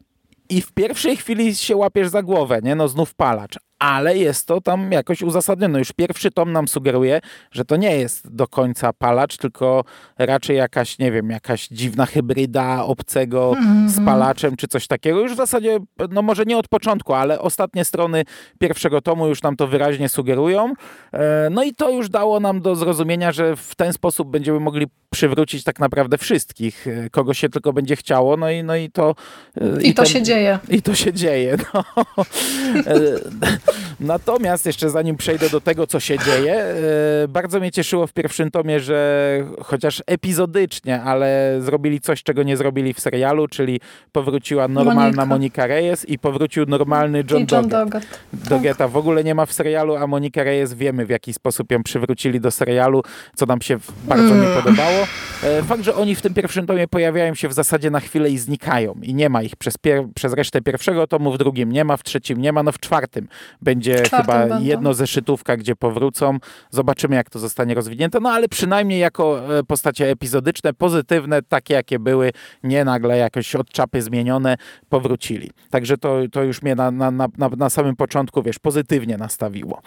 [0.49, 2.75] I w pierwszej chwili się łapiesz za głowę, nie?
[2.75, 5.79] No znów palacz ale jest to tam jakoś uzasadnione.
[5.79, 9.83] Już pierwszy tom nam sugeruje, że to nie jest do końca palacz, tylko
[10.17, 13.53] raczej jakaś, nie wiem, jakaś dziwna hybryda obcego
[13.87, 15.19] z palaczem, czy coś takiego.
[15.19, 18.23] Już w zasadzie, no może nie od początku, ale ostatnie strony
[18.59, 20.73] pierwszego tomu już nam to wyraźnie sugerują.
[21.13, 24.87] E, no i to już dało nam do zrozumienia, że w ten sposób będziemy mogli
[25.09, 29.15] przywrócić tak naprawdę wszystkich, e, kogo się tylko będzie chciało, no i, no i to...
[29.61, 30.59] E, I, I to ten, się dzieje.
[30.69, 31.83] I to się dzieje, no.
[33.99, 38.51] Natomiast jeszcze zanim przejdę do tego, co się dzieje, e, bardzo mnie cieszyło w pierwszym
[38.51, 39.21] tomie, że
[39.63, 43.79] chociaż epizodycznie, ale zrobili coś, czego nie zrobili w serialu, czyli
[44.11, 48.19] powróciła normalna Monika, Monika Reyes i powrócił normalny John, John Doggett.
[48.33, 51.83] Doggetta w ogóle nie ma w serialu, a Monika Reyes wiemy w jaki sposób ją
[51.83, 53.03] przywrócili do serialu,
[53.35, 54.41] co nam się bardzo mm.
[54.41, 55.07] nie podobało.
[55.43, 58.37] E, fakt, że oni w tym pierwszym tomie pojawiają się w zasadzie na chwilę i
[58.37, 59.75] znikają i nie ma ich przez,
[60.15, 63.27] przez resztę pierwszego tomu, w drugim nie ma, w trzecim nie ma, no w czwartym
[63.61, 64.61] będzie chyba będą.
[64.61, 66.37] jedno zeszytówka, gdzie powrócą.
[66.69, 68.19] Zobaczymy, jak to zostanie rozwinięte.
[68.19, 72.31] No ale przynajmniej jako e, postacie epizodyczne, pozytywne, takie jakie były,
[72.63, 74.57] nie nagle jakoś od czapy zmienione,
[74.89, 75.51] powrócili.
[75.69, 79.81] Także to, to już mnie na, na, na, na samym początku, wiesz, pozytywnie nastawiło.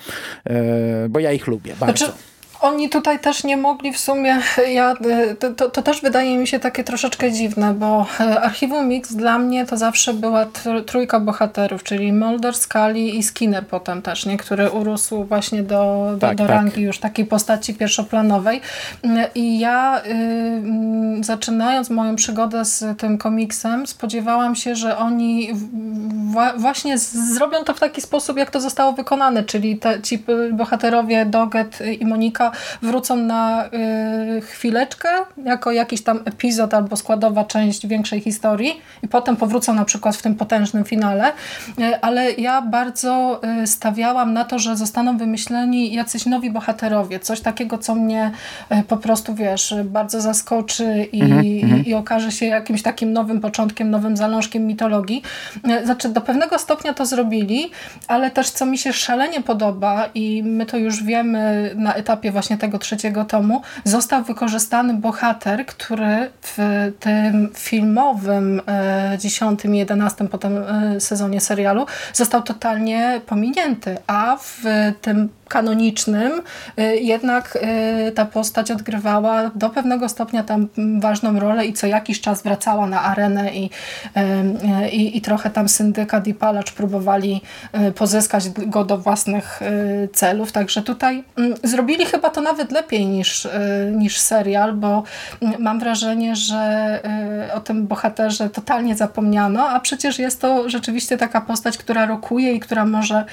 [0.47, 2.07] E, bo ja ich lubię bardzo.
[2.07, 2.34] Znaczy
[2.65, 4.95] oni tutaj też nie mogli w sumie, ja,
[5.57, 9.67] to, to, też wydaje mi się takie troszeczkę dziwne, bo e, Archiwum Mix dla mnie
[9.67, 10.47] to zawsze była
[10.87, 14.37] trójka bohaterów, czyli Mulder, Scully i Skinner potem też, nie?
[14.37, 16.57] który urósł właśnie do, do, tak, do tak.
[16.57, 18.61] rangi już takiej postaci pierwszoplanowej.
[19.35, 20.03] I ja
[21.21, 25.51] y, zaczynając moją przygodę z tym komiksem, spodziewałam się, że oni
[26.57, 31.79] właśnie zrobią to w taki sposób, jak to zostało wykonane, czyli te, ci bohaterowie Doggett
[32.01, 35.09] i Monika wrócą na y, chwileczkę,
[35.45, 40.23] jako jakiś tam epizod albo składowa część większej historii i potem powrócą na przykład w
[40.23, 41.33] tym potężnym finale,
[41.79, 47.41] y, ale ja bardzo y, stawiałam na to, że zostaną wymyśleni jacyś nowi bohaterowie, coś
[47.41, 48.31] takiego, co mnie
[48.73, 51.45] y, po prostu, wiesz, bardzo zaskoczy i, mm -hmm.
[51.45, 55.23] i, i okaże się jakimś takim nowym początkiem, nowym zalążkiem mitologii.
[55.83, 57.71] Y, znaczy, do pewnego stopnia to zrobili,
[58.09, 62.44] ale też co mi się szalenie podoba i my to już wiemy na etapie właśnie
[62.59, 66.59] tego trzeciego tomu, został wykorzystany bohater, który w
[67.01, 74.63] tym filmowym e, dziesiątym i jedenastym potem e, sezonie serialu został totalnie pominięty, a w
[75.01, 76.43] tym kanonicznym,
[76.79, 77.59] y, jednak
[78.09, 80.69] y, ta postać odgrywała do pewnego stopnia tam
[81.01, 83.71] ważną rolę i co jakiś czas wracała na arenę i,
[84.85, 87.41] y, i, i trochę tam syndykat i palacz próbowali
[87.95, 89.61] pozyskać go do własnych
[90.13, 90.53] celów.
[90.53, 93.49] Także tutaj mm, zrobili chyba to nawet lepiej niż,
[93.93, 95.03] niż serial, bo
[95.43, 97.01] mm, mam wrażenie, że
[97.55, 102.61] o tym bohaterze totalnie zapomniano, a przecież jest to rzeczywiście taka postać, która rokuje i
[102.61, 103.25] która może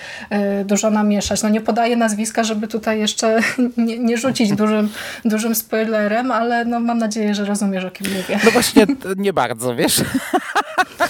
[0.65, 1.43] dużo namieszać.
[1.43, 2.10] No nie podaje nazwiska,
[2.43, 3.39] żeby tutaj jeszcze
[3.77, 4.89] nie, nie rzucić dużym,
[5.25, 8.39] dużym spoilerem, ale no mam nadzieję, że rozumiesz, o kim mówię.
[8.45, 8.85] No właśnie,
[9.17, 10.01] nie bardzo, wiesz?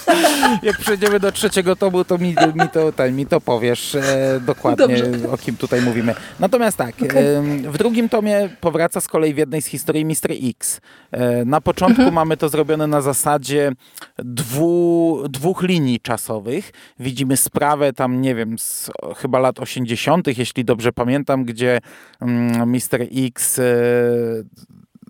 [0.63, 4.87] Jak przejdziemy do trzeciego tomu, to mi, mi, to, ten, mi to powiesz e, dokładnie,
[4.87, 5.29] Dobrze.
[5.31, 6.15] o kim tutaj mówimy.
[6.39, 7.21] Natomiast tak, okay.
[7.21, 10.31] e, w drugim tomie powraca z kolei w jednej z historii Mr.
[10.49, 10.81] X.
[11.11, 12.13] E, na początku mhm.
[12.15, 13.71] mamy to zrobione na zasadzie
[14.17, 16.71] dwu, dwóch linii czasowych.
[16.99, 21.79] Widzimy sprawę tam, nie wiem, z chyba lat 80., jeśli dobrze pamiętam, gdzie
[22.21, 23.07] mm, Mr.
[23.11, 23.63] X e,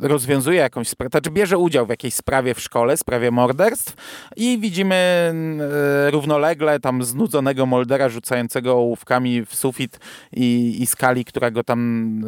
[0.02, 3.94] rozwiązuje jakąś sprawę, znaczy bierze udział w jakiejś sprawie w szkole, sprawie morderstw
[4.36, 4.96] i widzimy
[6.06, 10.00] e, równolegle tam znudzonego Moldera rzucającego ołówkami w sufit
[10.32, 12.22] i, i skali, która go tam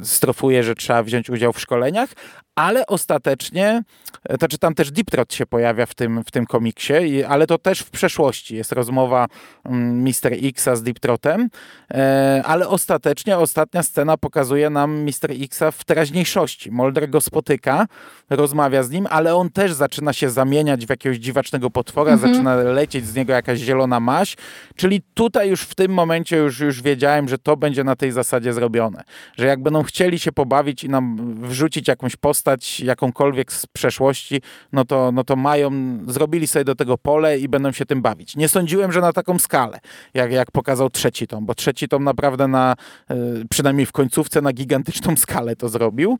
[0.00, 2.10] e, strofuje, że trzeba wziąć udział w szkoleniach,
[2.58, 3.82] ale ostatecznie,
[4.28, 7.58] to znaczy tam też Deep Throat się pojawia w tym, w tym komiksie, ale to
[7.58, 8.56] też w przeszłości.
[8.56, 9.26] Jest rozmowa
[9.64, 10.32] Mr.
[10.42, 11.48] Xa z Deep Throatem,
[11.90, 15.30] e, ale ostatecznie ostatnia scena pokazuje nam Mr.
[15.42, 16.70] Xa w teraźniejszości.
[16.70, 17.86] Mulder go spotyka,
[18.30, 22.32] rozmawia z nim, ale on też zaczyna się zamieniać w jakiegoś dziwacznego potwora, mhm.
[22.32, 24.36] zaczyna lecieć z niego jakaś zielona maść,
[24.76, 28.52] czyli tutaj już w tym momencie już, już wiedziałem, że to będzie na tej zasadzie
[28.52, 29.02] zrobione.
[29.36, 32.47] Że jak będą chcieli się pobawić i nam wrzucić jakąś postać,
[32.80, 37.72] jakąkolwiek z przeszłości, no to, no to mają, zrobili sobie do tego pole i będą
[37.72, 38.36] się tym bawić.
[38.36, 39.80] Nie sądziłem, że na taką skalę,
[40.14, 42.74] jak, jak pokazał trzeci tom, bo trzeci tom naprawdę na,
[43.10, 43.16] e,
[43.50, 46.18] przynajmniej w końcówce, na gigantyczną skalę to zrobił.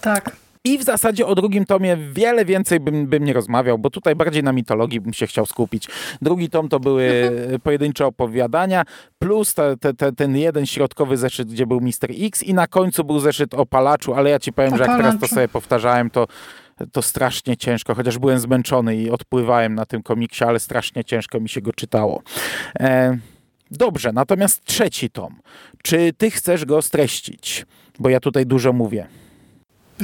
[0.00, 0.36] Tak.
[0.64, 4.42] I w zasadzie o drugim tomie wiele więcej bym, bym nie rozmawiał, bo tutaj bardziej
[4.42, 5.88] na mitologii bym się chciał skupić.
[6.22, 7.60] Drugi tom to były mhm.
[7.60, 8.84] pojedyncze opowiadania,
[9.18, 13.04] plus te, te, te, ten jeden środkowy zeszyt, gdzie był Mister X i na końcu
[13.04, 16.26] był zeszyt o palaczu, ale ja ci powiem, że jak teraz to sobie powtarzałem, to
[16.92, 21.48] to strasznie ciężko, chociaż byłem zmęczony i odpływałem na tym komiksie, ale strasznie ciężko mi
[21.48, 22.22] się go czytało.
[22.80, 23.18] E,
[23.70, 25.40] dobrze, natomiast trzeci tom.
[25.82, 27.66] Czy ty chcesz go streścić?
[27.98, 29.06] Bo ja tutaj dużo mówię.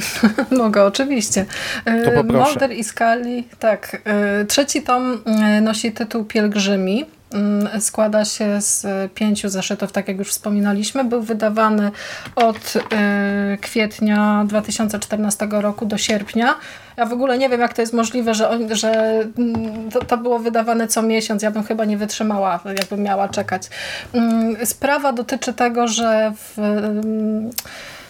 [0.57, 1.45] Mogę, oczywiście.
[1.85, 4.01] To Mulder i Scully, tak.
[4.05, 7.05] E, trzeci tom e, nosi tytuł Pielgrzymi.
[7.33, 11.03] Mm, składa się z pięciu zeszytów, tak jak już wspominaliśmy.
[11.03, 11.91] Był wydawany
[12.35, 16.55] od e, kwietnia 2014 roku do sierpnia.
[16.97, 18.91] Ja w ogóle nie wiem, jak to jest możliwe, że, że
[19.37, 21.41] mm, to, to było wydawane co miesiąc.
[21.43, 23.69] Ja bym chyba nie wytrzymała, jakbym miała czekać.
[24.13, 26.57] Mm, sprawa dotyczy tego, że w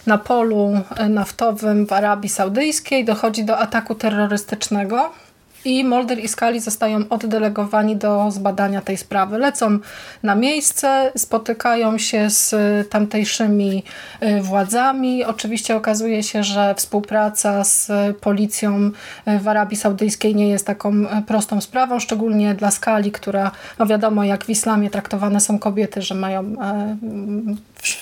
[0.07, 0.71] na polu
[1.09, 5.11] naftowym w Arabii Saudyjskiej dochodzi do ataku terrorystycznego
[5.65, 9.37] i Mulder i Scully zostają oddelegowani do zbadania tej sprawy.
[9.37, 9.79] Lecą
[10.23, 12.55] na miejsce, spotykają się z
[12.89, 13.83] tamtejszymi
[14.23, 15.23] y, władzami.
[15.23, 17.91] Oczywiście okazuje się, że współpraca z
[18.21, 18.91] policją
[19.39, 20.93] w Arabii Saudyjskiej nie jest taką
[21.27, 26.15] prostą sprawą, szczególnie dla Skali, która, no wiadomo jak w islamie traktowane są kobiety, że
[26.15, 26.55] mają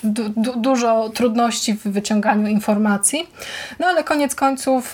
[0.03, 3.27] du dużo trudności w wyciąganiu informacji.
[3.79, 4.93] No ale koniec końców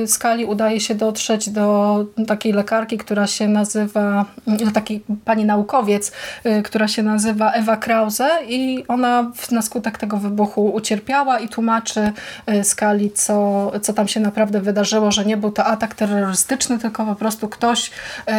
[0.00, 6.12] yy, Skali udaje się dotrzeć do takiej lekarki, która się nazywa, do takiej pani naukowiec,
[6.44, 12.12] yy, która się nazywa Ewa Krause i ona na skutek tego wybuchu ucierpiała i tłumaczy
[12.46, 17.06] yy, Skali, co, co tam się naprawdę wydarzyło, że nie był to atak terrorystyczny, tylko
[17.06, 17.90] po prostu ktoś
[18.26, 18.32] yy,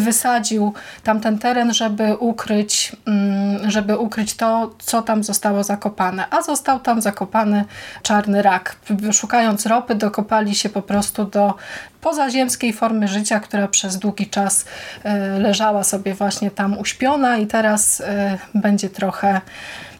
[0.00, 0.72] wysadził
[1.04, 7.02] tamten teren, żeby ukryć, mm, żeby ukryć to, co tam zostało zakopane, a został tam
[7.02, 7.64] zakopany
[8.02, 8.76] czarny rak.
[9.12, 11.54] Szukając ropy dokopali się po prostu do
[12.00, 14.64] pozaziemskiej formy życia, która przez długi czas
[15.04, 19.40] e, leżała sobie właśnie tam uśpiona i teraz e, będzie trochę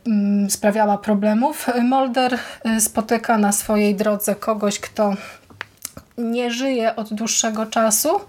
[0.07, 1.67] mm, sprawiała problemów.
[1.83, 2.39] Mulder
[2.79, 5.15] spotyka na swojej drodze kogoś, kto
[6.19, 8.21] nie żyje od dłuższego czasu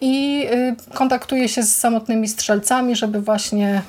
[0.00, 0.46] i
[0.94, 3.82] kontaktuje się z samotnymi strzelcami, żeby właśnie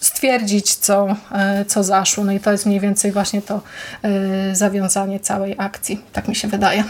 [0.00, 2.24] stwierdzić, co, e, co zaszło.
[2.24, 3.60] No i to jest mniej więcej właśnie to
[4.02, 6.00] e, zawiązanie całej akcji.
[6.12, 6.84] Tak mi się wydaje.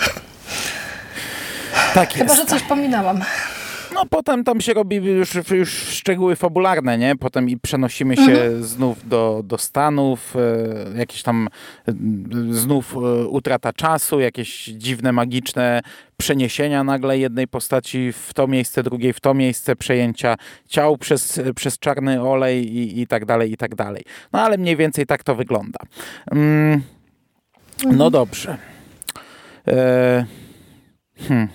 [1.94, 3.24] Tak Chyba, że coś pominęłam.
[3.94, 7.16] No potem tam się robi już, już szczegóły fabularne, nie?
[7.16, 8.64] Potem i przenosimy się mhm.
[8.64, 10.37] znów do, do Stanów,
[10.94, 11.48] e, jakieś tam
[11.88, 11.92] e,
[12.50, 15.80] znów e, utrata czasu, jakieś dziwne, magiczne
[16.16, 20.37] przeniesienia nagle jednej postaci w to miejsce, drugiej w to miejsce, przejęcia
[20.68, 24.02] ciał przez, przez czarny olej i, i tak dalej, i tak dalej.
[24.33, 25.80] No ale mniej więcej tak to wygląda.
[26.30, 26.83] Mm,
[27.85, 28.12] no mhm.
[28.12, 28.59] dobrze.
[29.68, 30.26] E,
[31.18, 31.48] hmm.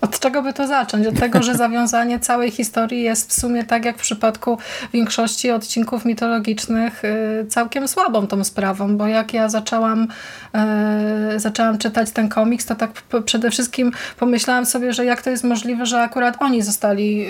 [0.00, 1.06] Od czego by to zacząć?
[1.06, 4.58] Od tego, że zawiązanie całej historii jest w sumie tak jak w przypadku
[4.92, 10.08] większości odcinków mitologicznych y, całkiem słabą tą sprawą, bo jak ja zaczęłam,
[11.34, 12.90] y, zaczęłam czytać ten komiks, to tak
[13.24, 17.26] przede wszystkim pomyślałam sobie, że jak to jest możliwe, że akurat oni zostali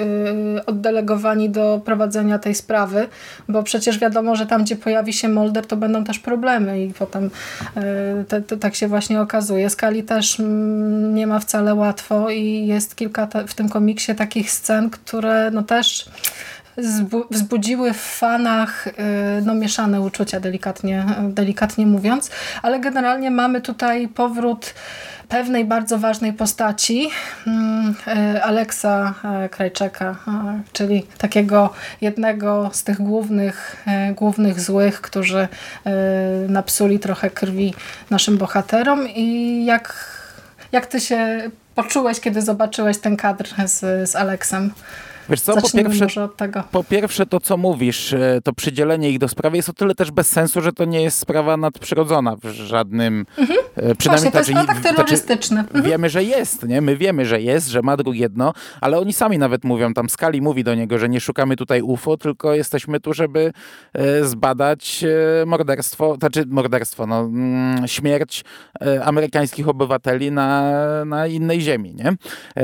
[0.57, 3.09] y, oddelegowani do prowadzenia tej sprawy,
[3.49, 7.31] bo przecież wiadomo, że tam, gdzie pojawi się Molder, to będą też problemy i potem
[8.29, 9.71] te, te, tak się właśnie okazuje.
[9.71, 14.91] Skali też mm, nie ma wcale łatwo i jest kilka w tym komiksie takich scen,
[14.91, 16.11] które no też
[17.31, 18.93] wzbudziły w fanach y,
[19.45, 22.31] no, mieszane uczucia, delikatnie, delikatnie mówiąc,
[22.63, 24.75] ale generalnie mamy tutaj powrót
[25.29, 27.09] pewnej bardzo ważnej postaci,
[27.47, 27.95] mm,
[28.35, 29.15] y, Aleksa
[29.47, 30.17] y, Krajczeka,
[30.73, 35.49] czyli takiego jednego z tych głównych, głównych złych, którzy
[36.49, 37.75] napsuli trochę krwi
[38.11, 39.09] naszym bohaterom.
[39.09, 40.05] I jak,
[40.73, 41.51] jak ty się
[41.83, 44.71] poczułeś, kiedy zobaczyłeś ten kadr z, z Aleksem?
[45.29, 46.29] Wiesz co, po pierwsze,
[46.73, 50.11] po pierwsze to, co mówisz, e, to przydzielenie ich do sprawy jest o tyle też
[50.11, 53.27] bez sensu, że to nie jest sprawa nadprzyrodzona w żadnym...
[53.39, 53.59] Mhm.
[53.83, 55.61] E, przynajmniej Właśnie, to jest atak terrorystyczny.
[55.61, 55.85] Mhm.
[55.85, 56.81] Wiemy, że jest, nie?
[56.81, 60.43] My wiemy, że jest, że ma drugie dno, ale oni sami nawet mówią, tam Skali
[60.43, 63.53] mówi do niego, że nie szukamy tutaj UFO, tylko jesteśmy tu, żeby
[63.93, 65.05] e, zbadać
[65.47, 68.45] morderstwo, znaczy morderstwo, no, mm, śmierć
[69.05, 70.73] amerykańskich obywateli na,
[71.05, 72.13] na innej ziemi, nie?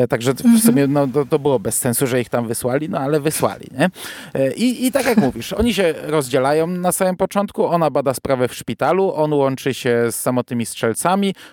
[0.06, 0.58] Także w mhm.
[0.62, 3.90] sumie no, to, to było bez sensu, że ich tam wysłali, no ale wysłali, nie?
[4.34, 8.48] E, I, I tak jak mówisz, oni się rozdzielają na samym początku, ona bada sprawę
[8.48, 11.03] w szpitalu, on łączy się z samotnymi strzelcami,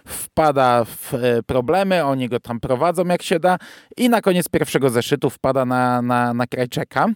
[0.06, 3.58] wpada w e, problemy, oni go tam prowadzą jak się da
[3.98, 7.08] i na koniec pierwszego zeszytu wpada na, na, na Krajczeka.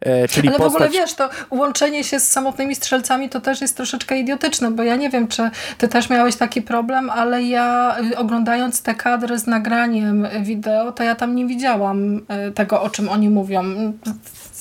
[0.00, 0.72] E, czyli Ale postać...
[0.72, 4.82] w ogóle wiesz, to łączenie się z samotnymi strzelcami to też jest troszeczkę idiotyczne, bo
[4.82, 9.38] ja nie wiem, czy ty też miałeś taki problem, ale ja y, oglądając te kadry
[9.38, 13.62] z nagraniem wideo, to ja tam nie widziałam y, tego, o czym oni mówią.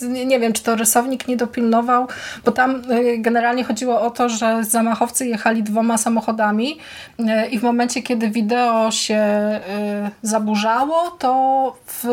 [0.02, 2.08] Nie wiem, czy to rysownik nie dopilnował,
[2.46, 6.78] bo tam y, generalnie chodziło o to, że zamachowcy jechali dwoma samochodami
[7.52, 9.24] i w momencie, kiedy wideo się
[10.22, 12.08] zaburzało, to w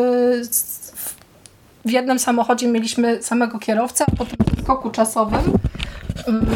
[1.85, 5.41] w jednym samochodzie mieliśmy samego kierowcę, a po tym skoku czasowym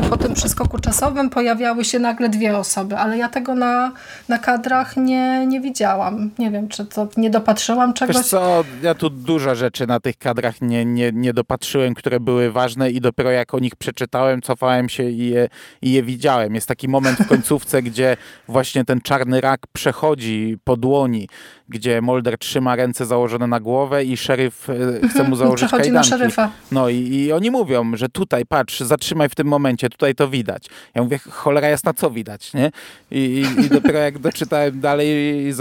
[0.10, 3.92] po tym przeskoku czasowym pojawiały się nagle dwie osoby, ale ja tego na,
[4.30, 6.32] na kadrach nie, nie widziałam.
[6.40, 8.16] Nie wiem, czy to nie dopatrzyłam czegoś.
[8.16, 12.52] Wiesz co, ja tu dużo rzeczy na tych kadrach nie, nie, nie dopatrzyłem, które były
[12.52, 15.48] ważne i dopiero jak o nich przeczytałem, cofałem się i je,
[15.82, 16.56] i je widziałem.
[16.56, 21.28] Jest taki moment w końcówce, gdzie właśnie ten czarny rak przechodzi po dłoni,
[21.70, 26.10] gdzie Molder trzyma ręce założone na głowę i szeryf e, chce mu założyć Przechodzi kajdanki.
[26.10, 26.52] na szeryfa.
[26.72, 30.66] No i, i oni mówią, że tutaj, patrz, zatrzymaj w tym momencie, tutaj to widać.
[30.96, 32.72] Ja mówię, cholera jasna, co widać, nie?
[33.12, 35.08] I, i, i dopiero jak doczytałem dalej
[35.48, 35.54] i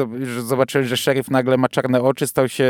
[0.47, 2.65] zobaczyłem, że szeryf nagle ma czarne oczy, stał się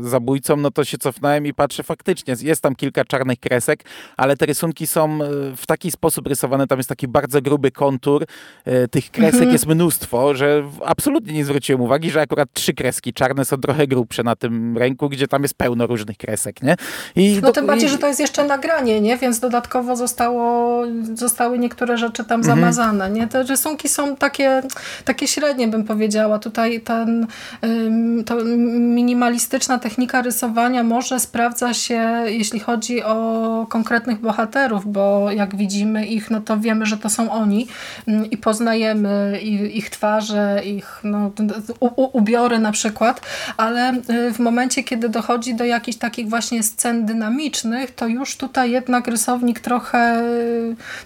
[0.00, 3.84] zabójcą, no to się cofnąłem i patrzę, faktycznie, jest tam kilka czarnych kresek,
[4.16, 5.26] ale te rysunki są e,
[5.56, 8.24] w taki sposób rysowane, tam jest taki bardzo gruby kontur,
[8.64, 9.52] e, tych kresek mhm.
[9.52, 14.22] jest mnóstwo, że absolutnie nie zwróciłem uwagi, że akurat trzy kreski czarne są trochę grubsze
[14.22, 16.76] na tym ręku, gdzie tam jest pełno różnych kresek, nie?
[17.16, 17.92] I no do, tym bardziej, i...
[17.92, 19.16] że to jest jeszcze nagranie, nie?
[19.16, 20.82] Więc dodatkowo zostało,
[21.14, 22.60] zostały niektóre rzeczy tam mhm.
[22.60, 23.28] zamazane, nie?
[23.28, 24.62] Te rysunki są takie,
[25.04, 26.38] takie średnie, bym powiedziała.
[26.38, 27.26] Tutaj ten,
[28.26, 36.06] to minimalistyczna technika rysowania może sprawdza się, jeśli chodzi o konkretnych bohaterów, bo jak widzimy
[36.06, 37.66] ich, no to wiemy, że to są oni
[38.30, 39.40] i poznajemy
[39.74, 41.32] ich twarze, ich no,
[42.12, 43.20] ubiory na na przykład,
[43.56, 48.70] ale y, w momencie, kiedy dochodzi do jakichś takich właśnie scen dynamicznych, to już tutaj
[48.70, 50.22] jednak rysownik trochę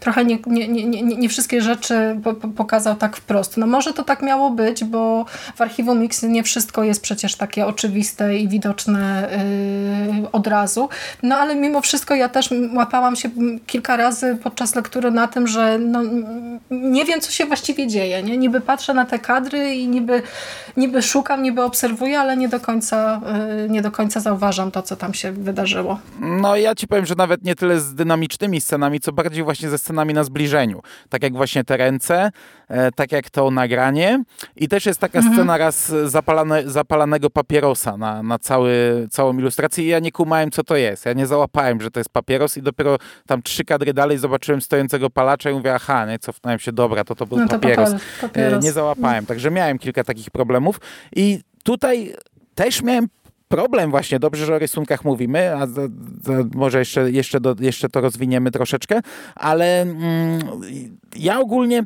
[0.00, 3.57] trochę nie, nie, nie, nie wszystkie rzeczy po, po, pokazał tak wprost.
[3.57, 5.24] No może to tak miało być, bo
[5.57, 9.29] w archiwum Mix nie wszystko jest przecież takie oczywiste i widoczne
[10.22, 10.88] y, od razu.
[11.22, 13.31] No ale mimo wszystko ja też łapałam się
[13.66, 16.00] kilka razy podczas lektury na tym, że no,
[16.70, 18.22] nie wiem, co się właściwie dzieje.
[18.22, 18.37] Nie?
[18.37, 20.22] Niby patrzę na te kadry i niby,
[20.77, 23.20] niby szukam, niby obserwuję, ale nie do, końca,
[23.64, 25.98] y, nie do końca zauważam to, co tam się wydarzyło.
[26.20, 29.78] No ja ci powiem, że nawet nie tyle z dynamicznymi scenami, co bardziej właśnie ze
[29.78, 30.82] scenami na zbliżeniu.
[31.09, 32.30] Tak jak właśnie te ręce,
[32.68, 34.22] e, tak jak to nagranie.
[34.57, 35.34] I też jest taka mhm.
[35.34, 40.64] scena raz zapalane, zapalanego papierosa na, na cały, całą ilustrację i ja nie kumałem, co
[40.64, 41.07] to jest.
[41.07, 45.11] Ja nie załapałem, że to jest papieros i dopiero tam trzy kadry dalej zobaczyłem stojącego
[45.11, 47.90] palacza i mówię, aha, nie, cofnąłem się, dobra, to to był no to papieros.
[48.20, 48.64] papieros.
[48.64, 50.80] Nie załapałem, także miałem kilka takich problemów
[51.16, 52.14] i tutaj
[52.54, 53.08] też miałem
[53.48, 55.66] problem właśnie, dobrze, że o rysunkach mówimy, a
[56.54, 59.00] może jeszcze, jeszcze, do, jeszcze to rozwiniemy troszeczkę,
[59.34, 60.40] ale mm,
[61.16, 61.84] ja ogólnie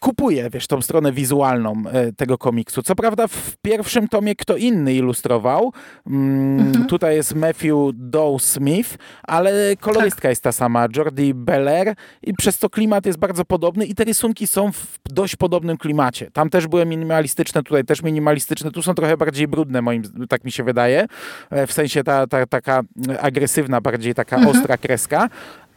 [0.00, 2.82] kupuję, wiesz, tą stronę wizualną e, tego komiksu.
[2.82, 5.72] Co prawda w pierwszym tomie kto inny ilustrował.
[6.06, 6.86] Mm, mhm.
[6.86, 10.30] Tutaj jest Matthew Dow Smith, ale kolorystka tak.
[10.30, 14.46] jest ta sama, Jordi Beller i przez to klimat jest bardzo podobny i te rysunki
[14.46, 16.30] są w dość podobnym klimacie.
[16.30, 18.70] Tam też były minimalistyczne, tutaj też minimalistyczne.
[18.70, 21.06] Tu są trochę bardziej brudne, moim, tak mi się wydaje.
[21.50, 22.82] E, w sensie ta, ta taka
[23.20, 24.56] agresywna, bardziej taka mhm.
[24.56, 25.28] ostra kreska.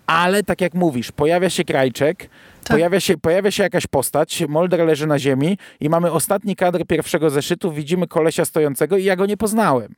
[0.08, 2.30] Ale tak jak mówisz, pojawia się krajczek,
[2.64, 2.76] tak.
[2.78, 7.30] Pojawia, się, pojawia się jakaś postać, Molder leży na ziemi i mamy ostatni kadr pierwszego
[7.30, 9.96] zeszytu, widzimy kolesia stojącego i ja go nie poznałem.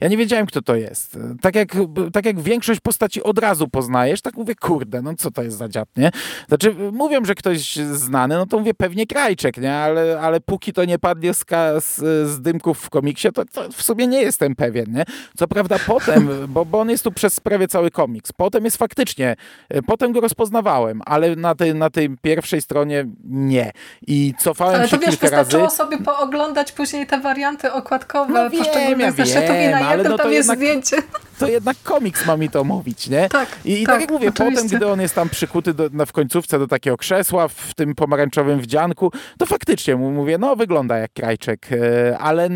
[0.00, 1.18] Ja nie wiedziałem, kto to jest.
[1.40, 1.68] Tak jak,
[2.12, 5.68] tak jak większość postaci od razu poznajesz, tak mówię, kurde, no co to jest za
[5.68, 6.10] dziad, nie?
[6.48, 9.74] Znaczy, mówią, że ktoś znany, no to mówię, pewnie Krajczek, nie?
[9.74, 11.44] Ale, ale póki to nie padnie z,
[11.78, 11.96] z,
[12.28, 15.04] z dymków w komiksie, to, to, w sumie nie jestem pewien, nie?
[15.36, 19.36] Co prawda potem, bo, bo on jest tu przez prawie cały komiks, potem jest faktycznie,
[19.86, 23.72] potem go rozpoznawałem, ale na tej, na tej pierwszej stronie nie.
[24.06, 25.26] I cofałem ale się kilka razy.
[25.26, 29.56] Ale to wiesz, wystarczyło sobie pooglądać później te warianty okładkowe no wiem, poszczególnych ja zeszytów
[29.56, 30.96] i na ale no to jest jednak, zdjęcie.
[31.38, 33.28] To jednak komiks ma mi to mówić, nie?
[33.28, 34.62] Tak, I, i tak, tak, jak mówię, oczywiście.
[34.62, 37.94] potem, gdy on jest tam przykuty do, na, w końcówce do takiego krzesła w tym
[37.94, 42.48] pomarańczowym wdzianku, to faktycznie mu mówię, no wygląda jak krajczek, e, ale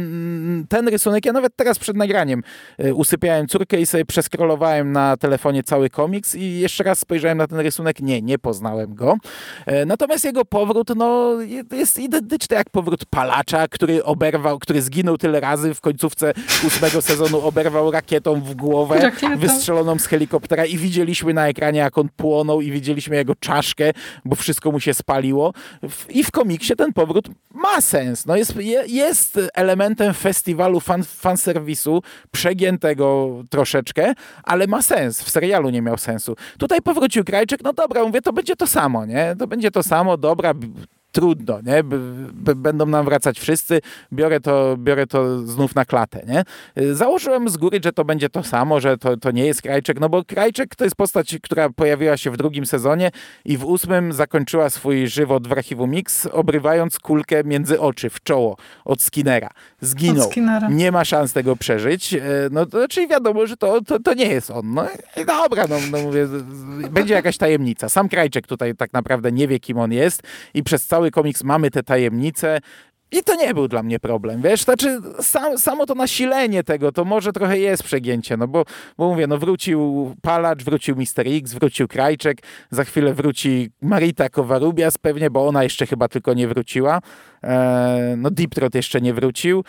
[0.68, 2.42] ten rysunek, ja nawet teraz przed nagraniem
[2.78, 7.46] e, usypiałem córkę i sobie przeskrolowałem na telefonie cały komiks i jeszcze raz spojrzałem na
[7.46, 9.16] ten rysunek, nie, nie poznałem go.
[9.66, 11.36] E, natomiast jego powrót, no
[11.72, 16.32] jest identyczny jak powrót palacza, który oberwał, który zginął tyle razy w końcówce
[16.66, 18.71] ósmego sezonu sezonu oberwał rakietą w głowę,
[19.02, 19.38] Rakietą.
[19.38, 23.90] wystrzeloną z helikoptera i widzieliśmy na ekranie, jak on płonął i widzieliśmy jego czaszkę,
[24.24, 25.52] bo wszystko mu się spaliło.
[26.08, 28.26] I w komiksie ten powrót ma sens.
[28.26, 28.54] No jest,
[28.86, 34.14] jest elementem festiwalu fan, fanserwisu, przegiętego troszeczkę,
[34.44, 35.22] ale ma sens.
[35.22, 36.36] W serialu nie miał sensu.
[36.58, 39.36] Tutaj powrócił Krajczyk, no dobra, mówię, to będzie to samo, nie?
[39.38, 40.54] To będzie to samo, dobra,
[41.12, 41.84] trudno, nie?
[42.56, 43.80] Będą nam wracać wszyscy,
[44.12, 46.44] biorę to, biorę to znów na klatę, nie?
[46.94, 50.08] Założyłem z góry, że to będzie to samo, że to, to nie jest Krajczek, no
[50.08, 53.10] bo Krajczek to jest postać, która pojawiła się w drugim sezonie
[53.44, 58.56] i w ósmym zakończyła swój żywot w archiwum Mix, obrywając kulkę między oczy, w czoło
[58.84, 59.48] od Skinnera.
[59.80, 60.30] Zginął.
[60.70, 62.14] Nie ma szans tego przeżyć.
[62.14, 64.74] E, no to, czyli wiadomo, że to, to, to nie jest on.
[64.74, 64.86] No
[65.26, 66.26] dobra, no, no mówię,
[66.90, 67.88] będzie jakaś tajemnica.
[67.88, 70.22] Sam Krajczek tutaj tak naprawdę nie wie, kim on jest
[70.54, 72.60] i przez cały cały komiks mamy te tajemnice.
[73.12, 77.04] I to nie był dla mnie problem, wiesz, znaczy sam, samo to nasilenie tego, to
[77.04, 78.64] może trochę jest przegięcie, no bo,
[78.98, 82.38] bo mówię, no wrócił Palacz, wrócił Mister X, wrócił Krajczek,
[82.70, 87.00] za chwilę wróci Marita Kowarubias pewnie, bo ona jeszcze chyba tylko nie wróciła,
[87.44, 89.64] e, no Deep Throat jeszcze nie wrócił,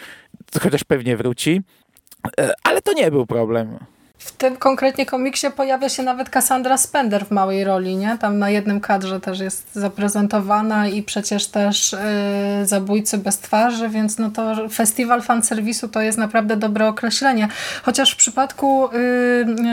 [0.61, 1.61] chociaż pewnie wróci,
[2.39, 3.77] e, ale to nie był problem.
[4.23, 8.17] W tym konkretnie komiksie pojawia się nawet Cassandra Spender w małej roli, nie?
[8.17, 11.95] Tam na jednym kadrze też jest zaprezentowana i przecież też
[12.59, 17.47] yy, Zabójcy bez twarzy, więc no to festiwal fanserwisu to jest naprawdę dobre określenie.
[17.83, 18.89] Chociaż w przypadku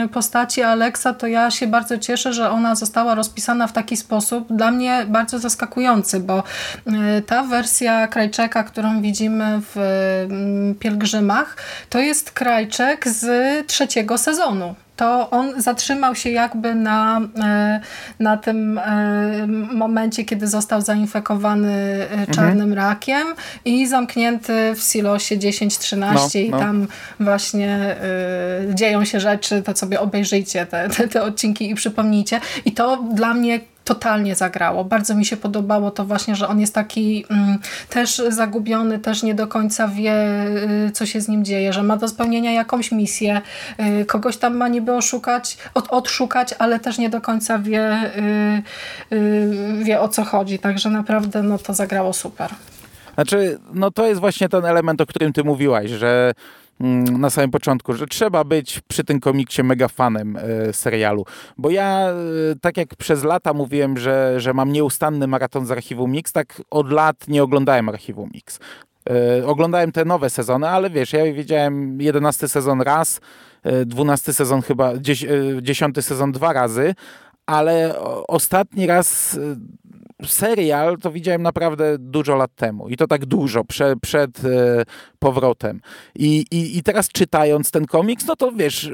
[0.01, 4.47] yy, postaci Alexa to ja się bardzo cieszę, że ona została rozpisana w taki sposób
[4.53, 6.43] dla mnie bardzo zaskakujący, bo
[6.85, 11.57] yy, ta wersja Krajczeka, którą widzimy w y, Pielgrzymach,
[11.89, 13.27] to jest Krajczek z
[13.67, 14.40] trzeciego sezonu
[15.01, 17.79] to on zatrzymał się jakby na, e,
[18.19, 22.27] na tym e, momencie, kiedy został zainfekowany e, mhm.
[22.27, 22.73] czarnym mhm.
[22.73, 23.27] rakiem
[23.65, 26.59] i zamknięty w silosie 10-13 no, i no.
[26.59, 26.87] tam
[27.19, 27.95] właśnie
[28.73, 32.39] dzieją się rzeczy, to sobie obejrzyjcie te, te, te odcinki i przypomnijcie.
[32.65, 34.85] I to dla mnie totalnie zagrało.
[34.85, 37.57] Bardzo mi się podobało to właśnie, że on jest taki mm,
[37.89, 40.13] też zagubiony, też nie do końca wie,
[40.87, 43.41] y, co się z nim dzieje, że ma do spełnienia jakąś misję,
[44.01, 48.11] y, kogoś tam ma niby oszukać, od, odszukać, ale też nie do końca wie,
[49.11, 50.59] y, y wie o co chodzi.
[50.59, 52.49] Także naprawdę no, to zagrało super.
[53.13, 56.33] Znaczy, no to jest właśnie ten element, o którym ty mówiłaś, że
[57.19, 61.25] na samym początku, że trzeba być przy tym komiksie mega fanem e, serialu.
[61.57, 62.13] Bo ja, e,
[62.61, 66.91] tak jak przez lata mówiłem, że, że mam nieustanny maraton z Archiwum Mix, tak od
[66.91, 68.59] lat nie oglądałem Archiwum Mix.
[69.09, 73.21] E, oglądałem te nowe sezony, ale wiesz, ja widziałem 11 sezon raz,
[73.85, 74.93] 12 sezon chyba,
[75.61, 76.95] 10 sezon dwa razy,
[77.45, 79.39] ale ostatni raz
[80.25, 84.83] serial to widziałem naprawdę dużo lat temu i to tak dużo, prze, przed e,
[85.19, 85.81] powrotem.
[86.15, 88.91] I, i, I teraz czytając ten komiks, no to wiesz,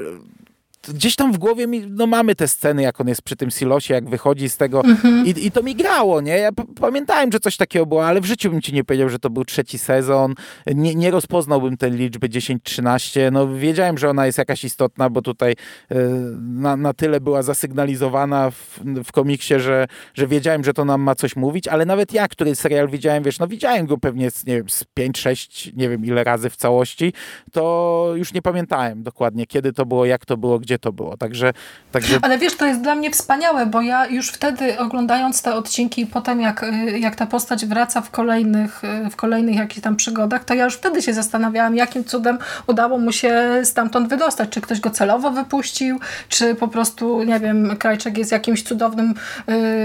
[0.88, 3.94] gdzieś tam w głowie mi, no mamy te sceny, jak on jest przy tym silosie,
[3.94, 5.26] jak wychodzi z tego mhm.
[5.26, 6.38] i, i to mi grało, nie?
[6.38, 6.50] Ja
[6.80, 9.44] pamiętałem, że coś takiego było, ale w życiu bym ci nie powiedział, że to był
[9.44, 10.34] trzeci sezon.
[10.66, 13.32] Nie, nie rozpoznałbym tej liczby 10-13.
[13.32, 15.96] No wiedziałem, że ona jest jakaś istotna, bo tutaj y,
[16.38, 21.14] na, na tyle była zasygnalizowana w, w komiksie, że, że wiedziałem, że to nam ma
[21.14, 24.68] coś mówić, ale nawet ja, który serial widziałem, wiesz, no widziałem go pewnie nie wiem,
[24.68, 27.12] z 5-6, nie wiem ile razy w całości,
[27.52, 31.16] to już nie pamiętałem dokładnie, kiedy to było, jak to było, gdzie to było.
[31.16, 31.52] Także,
[31.92, 32.18] także...
[32.22, 36.06] Ale wiesz, to jest dla mnie wspaniałe, bo ja już wtedy oglądając te odcinki i
[36.06, 40.44] potem jak, y, jak ta postać wraca w kolejnych, y, w kolejnych jakichś tam przygodach,
[40.44, 44.48] to ja już wtedy się zastanawiałam, jakim cudem udało mu się stamtąd wydostać.
[44.48, 49.14] Czy ktoś go celowo wypuścił, czy po prostu, nie wiem, Krajczek jest jakimś cudownym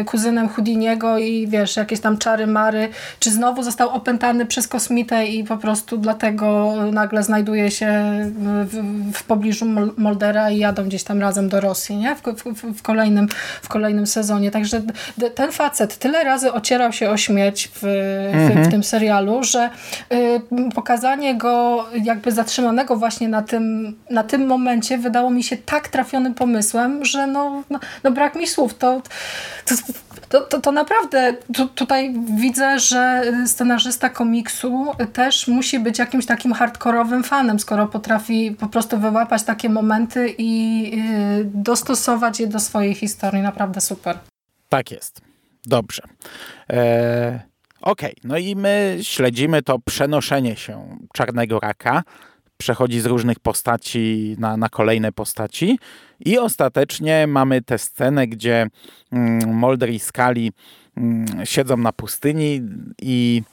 [0.02, 5.26] y, kuzynem Houdiniego i wiesz, jakieś tam czary mary, czy znowu został opętany przez kosmitę
[5.26, 7.92] i po prostu dlatego nagle znajduje się
[8.68, 9.66] w, w pobliżu
[9.98, 12.16] Moldera i jadą gdzieś tam razem do Rosji, nie?
[12.16, 13.28] W, w, w, kolejnym,
[13.62, 14.52] w kolejnym sezonie.
[14.52, 14.82] Także
[15.36, 17.84] ten facet tyle razy ocierał się o śmierć w,
[18.34, 18.66] mhm.
[18.66, 19.70] w tym serialu, że
[20.14, 20.42] y,
[20.76, 26.34] pokazanie go jakby zatrzymanego właśnie na tym, na tym momencie wydało mi się tak trafionym
[26.34, 28.74] pomysłem, że no, no, no brak mi słów.
[28.74, 29.02] To,
[29.66, 29.76] to,
[30.30, 36.54] to, to, to naprawdę tu, tutaj widzę, że scenarzysta komiksu też musi być jakimś takim
[36.54, 40.63] hardkorowym fanem, skoro potrafi po prostu wyłapać takie momenty i
[40.94, 43.42] y, dostosować je do swojej historii.
[43.42, 44.18] Naprawdę super.
[44.70, 45.22] Tak jest.
[45.66, 46.04] Dobrze.
[46.70, 47.40] E,
[47.82, 48.22] Okej, okay.
[48.24, 52.04] no i my śledzimy to przenoszenie się czarnego raka.
[52.58, 55.80] Przechodzi z różnych postaci na, na kolejne postaci.
[56.20, 58.68] I ostatecznie mamy tę scenę, gdzie
[59.12, 60.50] mm, Mulder i Scully
[60.98, 62.62] mm, siedzą na pustyni
[63.02, 63.44] i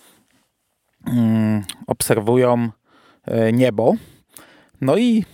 [1.07, 2.69] mm, obserwują
[3.25, 3.95] e, niebo.
[4.81, 5.25] No i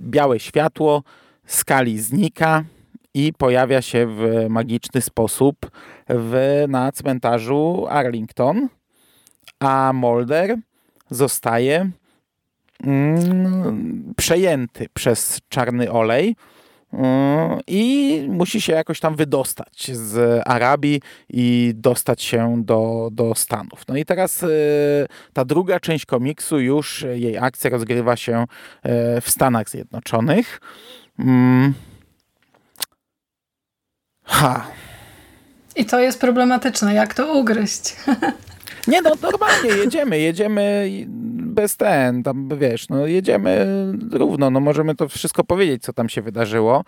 [0.00, 1.02] białe światło
[1.46, 2.64] skali znika
[3.14, 5.70] i pojawia się w magiczny sposób
[6.08, 8.68] w, na cmentarzu Arlington,
[9.60, 10.56] a Mulder
[11.10, 11.90] zostaje
[12.84, 16.36] mm, przejęty przez czarny olej
[17.66, 23.82] i musi się jakoś tam wydostać z Arabii i dostać się do, do Stanów.
[23.88, 29.30] No i teraz y, ta druga część komiksu, już jej akcja rozgrywa się y, w
[29.30, 30.60] Stanach Zjednoczonych.
[31.18, 31.74] Mm.
[34.24, 34.66] Ha.
[35.76, 37.96] I to jest problematyczne, jak to ugryźć.
[38.88, 40.90] Nie no, normalnie jedziemy, jedziemy
[41.50, 43.66] bez ten, tam wiesz, no jedziemy
[44.12, 46.84] równo, no możemy to wszystko powiedzieć, co tam się wydarzyło.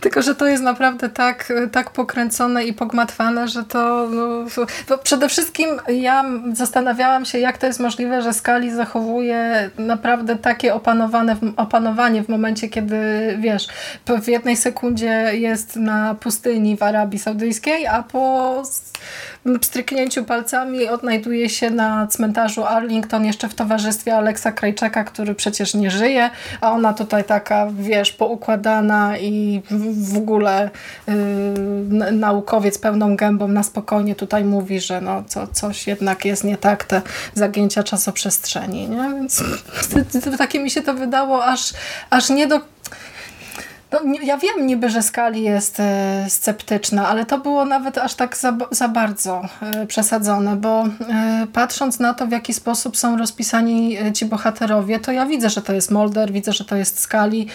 [0.00, 5.68] Tylko, że to jest naprawdę tak, tak pokręcone i pogmatwane, że to, no, przede wszystkim
[5.88, 12.28] ja zastanawiałam się, jak to jest możliwe, że Skali zachowuje naprawdę takie opanowane, opanowanie w
[12.28, 12.96] momencie, kiedy
[13.40, 13.68] wiesz,
[14.22, 18.62] w jednej sekundzie jest na pustyni w Arabii Saudyjskiej, a po
[19.62, 25.90] stryknięciu palcami odnajduje się na cmentarzu Arlington jeszcze w towarzystwie Aleksa Krajczaka, który przecież nie
[25.90, 26.30] żyje,
[26.60, 29.62] a ona tutaj taka, wiesz, poukładana i
[29.94, 30.70] w ogóle
[31.08, 31.14] yy,
[32.12, 36.84] naukowiec pełną gębą na spokojnie tutaj mówi, że no, co, coś jednak jest nie tak,
[36.84, 37.02] te
[37.34, 39.10] zagięcia czasoprzestrzeni, nie?
[39.14, 39.44] Więc
[40.38, 41.72] takie mi się to wydało aż,
[42.10, 42.60] aż nie do
[43.92, 48.36] no, ja wiem niby, że Skali jest e, sceptyczna, ale to było nawet aż tak
[48.36, 53.96] za, za bardzo e, przesadzone, bo e, patrząc na to, w jaki sposób są rozpisani
[54.14, 57.46] ci bohaterowie, to ja widzę, że to jest Molder, widzę, że to jest Skali.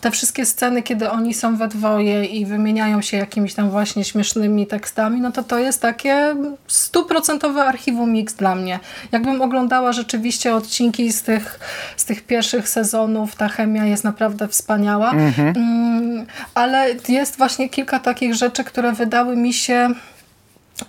[0.00, 4.66] Te wszystkie sceny, kiedy oni są we dwoje i wymieniają się jakimiś tam właśnie śmiesznymi
[4.66, 6.36] tekstami, no to to jest takie
[6.66, 8.80] stuprocentowe archiwum mix dla mnie.
[9.12, 11.60] Jakbym oglądała rzeczywiście odcinki z tych,
[11.96, 15.10] z tych pierwszych sezonów, ta chemia jest naprawdę wspaniała wspaniała.
[15.10, 15.56] Mhm.
[15.56, 19.88] Mm, ale jest właśnie kilka takich rzeczy, które wydały mi się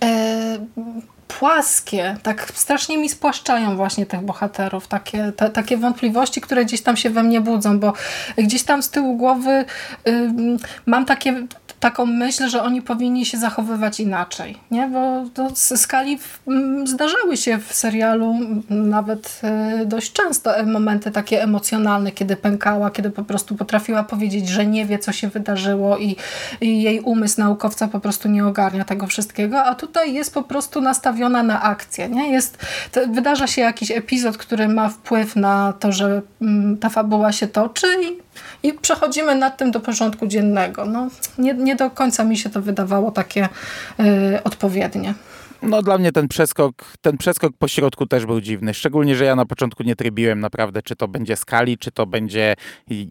[0.04, 0.58] e,
[1.28, 6.96] płaskie, tak strasznie mi spłaszczają właśnie tych bohaterów, takie, te, takie wątpliwości, które gdzieś tam
[6.96, 7.92] się we mnie budzą, bo
[8.38, 9.64] gdzieś tam z tyłu głowy
[10.08, 10.30] y,
[10.86, 11.46] mam takie
[11.80, 14.88] taką myśl, że oni powinni się zachowywać inaczej, nie?
[14.88, 16.18] bo to skali
[16.84, 18.34] zdarzały się w serialu
[18.70, 19.40] nawet
[19.82, 24.86] y, dość często momenty takie emocjonalne, kiedy pękała, kiedy po prostu potrafiła powiedzieć, że nie
[24.86, 26.16] wie, co się wydarzyło i,
[26.60, 30.80] i jej umysł naukowca po prostu nie ogarnia tego wszystkiego, a tutaj jest po prostu
[30.80, 32.08] nastawiona na akcję.
[32.08, 32.30] Nie?
[32.30, 32.58] Jest,
[33.08, 36.22] wydarza się jakiś epizod, który ma wpływ na to, że
[36.80, 38.29] ta fabuła się toczy i
[38.62, 40.84] i przechodzimy nad tym do porządku dziennego.
[40.84, 41.08] No,
[41.38, 43.48] nie, nie do końca mi się to wydawało takie
[44.00, 45.14] y, odpowiednie.
[45.62, 48.74] No dla mnie ten przeskok, ten przeskok po środku też był dziwny.
[48.74, 52.54] Szczególnie, że ja na początku nie trybiłem naprawdę, czy to będzie skali, czy to będzie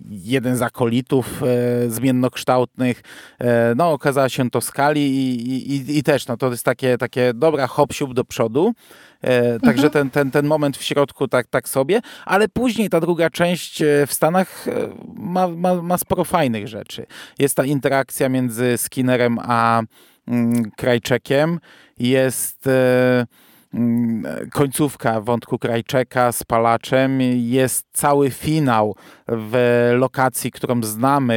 [0.10, 3.02] jeden z akolitów e, zmiennokształtnych.
[3.40, 7.34] E, no okazała się to skali i, i, i, też no, to jest takie, takie
[7.34, 8.74] dobra hop do przodu.
[9.22, 9.92] E, także mhm.
[9.92, 14.08] ten, ten, ten moment w środku tak, tak sobie, ale później ta druga część e,
[14.08, 14.72] w Stanach e,
[15.16, 17.06] ma, ma, ma sporo fajnych rzeczy.
[17.40, 19.82] Jest ta interakcja między Skinnerem a
[20.28, 21.60] mm, Krajczekiem,
[22.00, 23.26] jest e,
[23.74, 28.96] mm, końcówka wątku Krajczeka z Palaczem, jest cały finał
[29.28, 31.36] w lokacji, którą znamy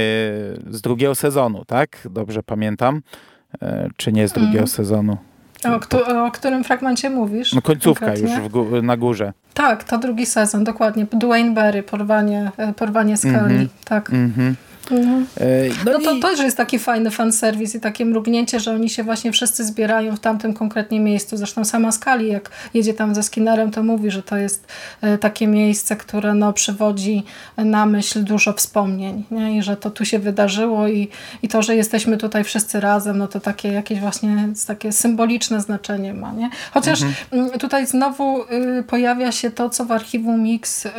[0.70, 2.08] z drugiego sezonu, tak?
[2.10, 3.02] Dobrze pamiętam.
[3.62, 4.68] E, czy nie z drugiego mm.
[4.68, 5.16] sezonu?
[5.64, 7.52] O, kto, o, którym fragmencie mówisz?
[7.52, 9.32] No końcówka już gó na górze.
[9.54, 11.06] Tak, to drugi sezon, dokładnie.
[11.12, 13.54] Dwayne Berry, porwanie, e, porwanie skali.
[13.54, 13.68] Mm -hmm.
[13.84, 14.10] Tak.
[14.10, 14.54] Mm -hmm.
[14.91, 15.26] Mhm.
[15.41, 16.20] E, no, no to i...
[16.20, 20.20] też jest taki fajny fanserwis i takie mrugnięcie, że oni się właśnie wszyscy zbierają w
[20.20, 21.37] tamtym konkretnie miejscu.
[21.37, 24.66] Zresztą sama Skali, jak jedzie tam ze Skinnerem, to mówi, że to jest
[25.01, 27.22] e, takie miejsce, które no, przywodzi
[27.57, 29.59] na myśl dużo wspomnień nie?
[29.59, 31.09] i że to tu się wydarzyło i,
[31.43, 36.14] i to, że jesteśmy tutaj wszyscy razem, no to takie jakieś właśnie takie symboliczne znaczenie
[36.14, 36.33] ma.
[36.33, 36.51] Nie?
[36.74, 37.59] Chociaż mhm.
[37.59, 40.91] Tutaj znowu y, pojawia się to, co w archiwum Mix y,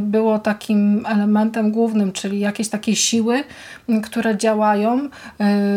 [0.00, 3.44] było takim elementem głównym, czyli jakieś takie siły,
[4.02, 5.08] które działają,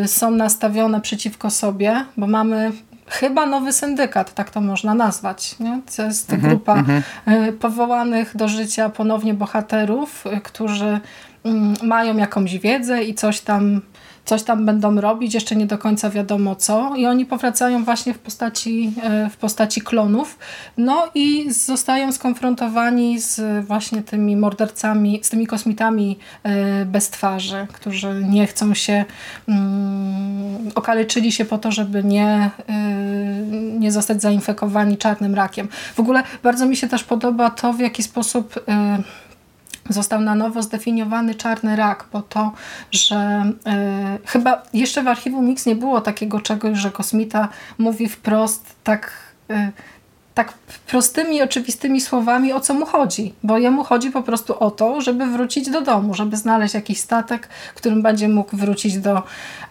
[0.03, 2.71] y, są nastawione przeciwko sobie, bo mamy
[3.07, 5.59] chyba nowy syndykat, tak to można nazwać.
[5.59, 5.81] Nie?
[5.95, 7.03] To jest mhm, grupa mhm.
[7.27, 10.99] Y, powołanych do życia ponownie bohaterów, y, którzy
[11.43, 13.81] mm, mają jakąś wiedzę i coś tam
[14.25, 18.19] coś tam będą robić, jeszcze nie do końca wiadomo co i oni powracają właśnie w
[18.19, 20.39] postaci, e, w postaci klonów
[20.77, 28.25] no i zostają skonfrontowani z właśnie tymi mordercami, z tymi kosmitami e, bez twarzy, którzy
[28.29, 29.05] nie chcą się
[29.47, 32.73] um, okaleczyli się po to, żeby nie, e,
[33.79, 35.67] nie zostać zainfekowani czarnym rakiem.
[35.95, 38.59] W ogóle bardzo mi się też podoba to, w jaki sposób
[39.89, 42.51] został na nowo zdefiniowany czarny rak, bo to,
[42.91, 43.45] że
[44.23, 49.11] y, chyba jeszcze w archiwum Mix nie było takiego czegoś, że kosmita mówi wprost tak
[49.51, 49.71] y,
[50.33, 50.53] tak
[50.87, 53.33] prostymi, oczywistymi słowami, o co mu chodzi.
[53.43, 57.49] Bo jemu chodzi po prostu o to, żeby wrócić do domu, żeby znaleźć jakiś statek,
[57.75, 59.23] którym będzie mógł wrócić do,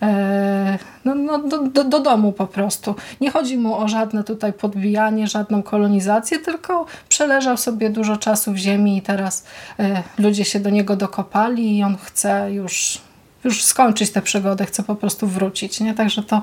[0.03, 2.95] e, no, no, do, do, do, domu po prostu.
[3.21, 8.57] Nie chodzi mu o żadne tutaj podbijanie, żadną kolonizację, tylko przeleżał sobie dużo czasu w
[8.57, 9.45] ziemi i teraz
[9.79, 12.99] e, ludzie się do niego dokopali i on chce już
[13.45, 15.81] już skończyć tę przygodę, chcę po prostu wrócić.
[15.81, 15.95] Nie?
[15.95, 16.43] Także to,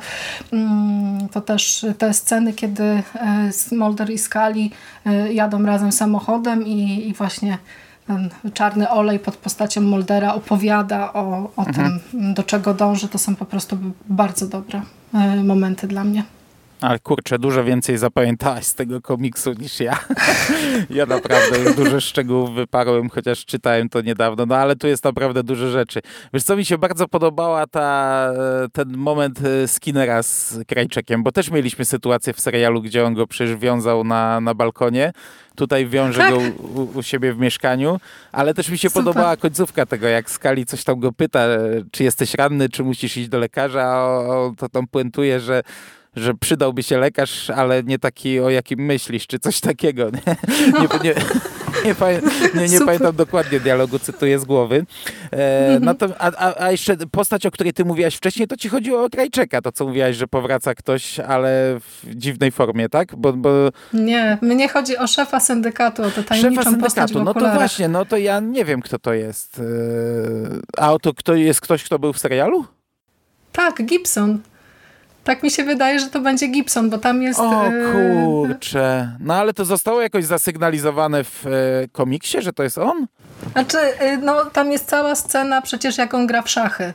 [0.54, 3.04] mm, to też te sceny, kiedy e,
[3.72, 4.70] Mulder i Scully
[5.06, 7.58] e, jadą razem samochodem i, i właśnie
[8.08, 12.00] ten czarny olej pod postacią Moldera opowiada o, o mhm.
[12.12, 14.82] tym, do czego dąży, to są po prostu bardzo dobre
[15.14, 16.24] e, momenty dla mnie.
[16.82, 20.00] Ale kurczę, dużo więcej zapamiętałaś z tego komiksu niż ja.
[20.90, 25.44] ja naprawdę już dużo szczegółów wyparłem, chociaż czytałem to niedawno, no ale tu jest naprawdę
[25.44, 26.00] dużo rzeczy.
[26.34, 28.30] Wiesz co, mi się bardzo podobała ta,
[28.74, 33.28] ten moment e, Skinnera z Krajczekiem, bo też mieliśmy sytuację w serialu, gdzie on go
[33.28, 35.12] przecież wiązał na, na balkonie.
[35.56, 36.32] Tutaj wiąże tak.
[36.32, 36.38] go
[36.76, 38.00] u, u, siebie w mieszkaniu,
[38.32, 39.04] ale też mi się Super.
[39.04, 41.46] podobała końcówka tego, jak Skali coś tam go pyta,
[41.92, 45.64] czy jesteś ranny, czy musisz iść do lekarza, a on to tam puentuje, że
[46.16, 50.10] że przydałby się lekarz, ale nie taki, o jakim myślisz, czy coś takiego.
[50.10, 50.36] Nie,
[51.04, 51.16] nie,
[52.54, 54.86] nie, nie, pamiętam dokładnie dialogu, cytuję z głowy.
[55.32, 55.86] E, mhm.
[55.86, 59.10] no to, a, a, jeszcze postać, o której ty mówiłaś wcześniej, to ci chodziło o
[59.10, 63.16] Krajczeka, to co mówiłaś, że powraca ktoś, ale w dziwnej formie, tak?
[63.16, 63.50] Bo, bo...
[63.94, 68.06] Nie, mnie chodzi o szefa syndykatu, o tę tajemniczą szefa syndykatu, no to właśnie, no
[68.06, 69.60] to ja nie wiem, kto to jest.
[69.60, 72.66] E, a to kto jest ktoś, kto był w serialu?
[73.52, 74.40] Tak, Gibson.
[75.24, 77.40] Tak mi się wydaje, że to będzie Gibson, bo tam jest...
[77.40, 79.12] O e, kurczę.
[79.20, 81.50] No ale to zostało jakoś zasygnalizowane w e,
[81.92, 83.08] komiksie, że to jest on?
[83.52, 86.94] Znaczy, e, no tam jest cała scena przecież jak on gra w szachy.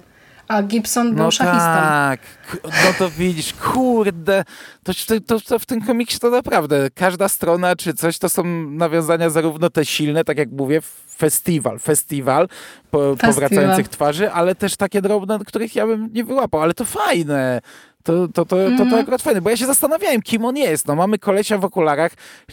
[0.48, 1.58] A Gibson był no szachistą.
[1.58, 2.20] tak,
[2.64, 4.44] no to widzisz, kurde,
[4.82, 4.92] to,
[5.26, 9.70] to, to, w tym komiksie to naprawdę każda strona czy coś, to są nawiązania zarówno
[9.70, 10.80] te silne, tak jak mówię,
[11.16, 12.48] festiwal, festiwal,
[12.90, 13.34] po, festiwal.
[13.34, 17.60] powracających twarzy, ale też takie drobne, których ja bym nie wyłapał, ale to fajne.
[18.04, 18.94] To, to, to, to, to mhm.
[18.94, 20.86] akurat fajne, bo ja się zastanawiałem, kim on jest.
[20.86, 22.12] No mamy kolesia w okularach,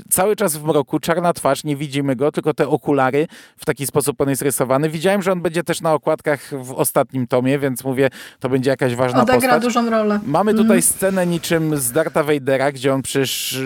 [0.10, 3.28] cały czas w mroku, czarna twarz, nie widzimy go, tylko te okulary,
[3.58, 4.90] w taki sposób on jest rysowany.
[4.90, 8.96] Widziałem, że on będzie też na okładkach w ostatnim tomie, więc mówię, to będzie jakaś
[8.96, 9.64] ważna Odegra postać.
[9.64, 10.20] dużą rolę.
[10.26, 10.82] Mamy tutaj mhm.
[10.82, 13.60] scenę niczym z Darta Vadera, gdzie on przecież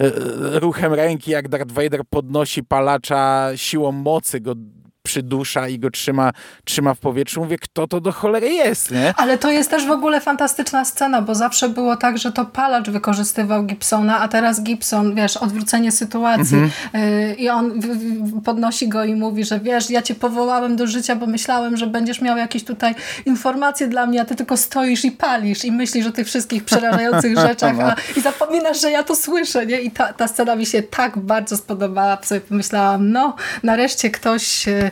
[0.00, 0.10] e, e,
[0.60, 4.54] ruchem ręki, jak Darth Vader podnosi palacza siłą mocy, go
[5.16, 6.32] przydusza i go trzyma,
[6.64, 7.40] trzyma w powietrzu.
[7.40, 9.14] Mówię, kto to do cholery jest, nie?
[9.16, 12.90] Ale to jest też w ogóle fantastyczna scena, bo zawsze było tak, że to palacz
[12.90, 16.70] wykorzystywał Gibsona, a teraz Gibson, wiesz, odwrócenie sytuacji mhm.
[16.94, 17.80] yy, i on
[18.44, 22.20] podnosi go i mówi, że wiesz, ja cię powołałem do życia, bo myślałem, że będziesz
[22.20, 22.94] miał jakieś tutaj
[23.26, 27.38] informacje dla mnie, a ty tylko stoisz i palisz i myślisz o tych wszystkich przerażających
[27.48, 29.80] rzeczach a, i zapominasz, że ja to słyszę, nie?
[29.80, 34.90] I ta, ta scena mi się tak bardzo spodobała, sobie pomyślałam, no, nareszcie ktoś E,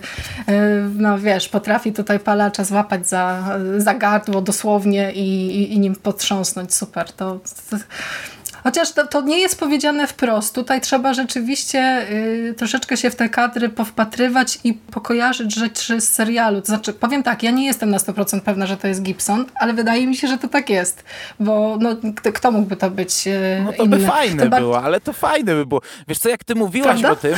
[0.95, 6.75] no wiesz, potrafi tutaj palacza złapać za, za gardło dosłownie i, i, i nim potrząsnąć.
[6.75, 7.13] Super.
[7.13, 7.41] To,
[7.71, 7.77] to
[8.65, 10.55] Chociaż to, to, nie jest powiedziane wprost.
[10.55, 16.61] Tutaj trzeba rzeczywiście y, troszeczkę się w te kadry powpatrywać i pokojarzyć rzeczy z serialu.
[16.61, 19.73] To znaczy, powiem tak, ja nie jestem na 100% pewna, że to jest Gibson, ale
[19.73, 21.05] wydaje mi się, że to tak jest.
[21.41, 23.97] Bo no, kto, kto mógłby to być y, No to inny?
[23.97, 25.81] by fajne to było, ale to fajne by było.
[26.09, 27.11] Wiesz co, jak ty mówiłaś Prawda?
[27.11, 27.37] o tym, y,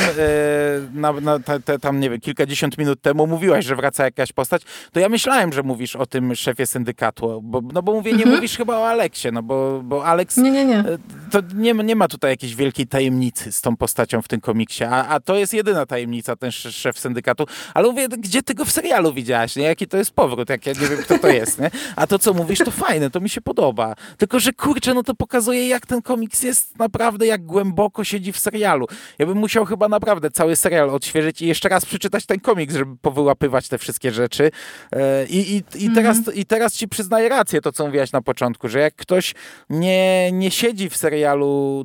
[0.94, 4.62] na, na te, tam nie wiem, kilkadziesiąt minut temu mówiłaś, że wraca jakaś postać,
[4.92, 8.36] to ja myślałem, że mówisz o tym szefie syndykatu, bo, no bo mówię, nie mhm.
[8.36, 10.36] mówisz chyba o Aleksie, no bo, bo Aleks...
[10.36, 10.84] Nie, nie, nie
[11.30, 15.08] to nie, nie ma tutaj jakiejś wielkiej tajemnicy z tą postacią w tym komiksie, a,
[15.08, 17.44] a to jest jedyna tajemnica, ten szef syndykatu.
[17.74, 19.64] Ale mówię, gdzie ty go w serialu widziałaś, nie?
[19.64, 21.70] Jaki to jest powrót, jak ja nie wiem, kto to jest, nie?
[21.96, 23.94] A to, co mówisz, to fajne, to mi się podoba.
[24.16, 28.38] Tylko, że kurczę, no to pokazuje, jak ten komiks jest naprawdę, jak głęboko siedzi w
[28.38, 28.86] serialu.
[29.18, 32.96] Ja bym musiał chyba naprawdę cały serial odświeżyć i jeszcze raz przeczytać ten komiks, żeby
[32.96, 34.50] powyłapywać te wszystkie rzeczy.
[34.92, 36.36] E, I, i, i, teraz, mm -hmm.
[36.38, 39.34] i teraz ci przyznaję rację, to co mówiłaś na początku, że jak ktoś
[39.70, 41.05] nie, nie siedzi w serialu